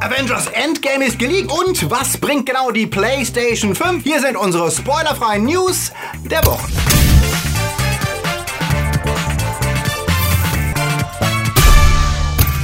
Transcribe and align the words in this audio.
Avengers 0.00 0.46
Endgame 0.54 1.04
ist 1.04 1.18
geleakt 1.18 1.52
und 1.52 1.90
was 1.90 2.16
bringt 2.16 2.46
genau 2.46 2.70
die 2.70 2.86
PlayStation 2.86 3.74
5? 3.74 4.02
Hier 4.02 4.20
sind 4.20 4.34
unsere 4.34 4.70
spoilerfreien 4.70 5.44
News 5.44 5.92
der 6.24 6.44
Woche. 6.46 6.89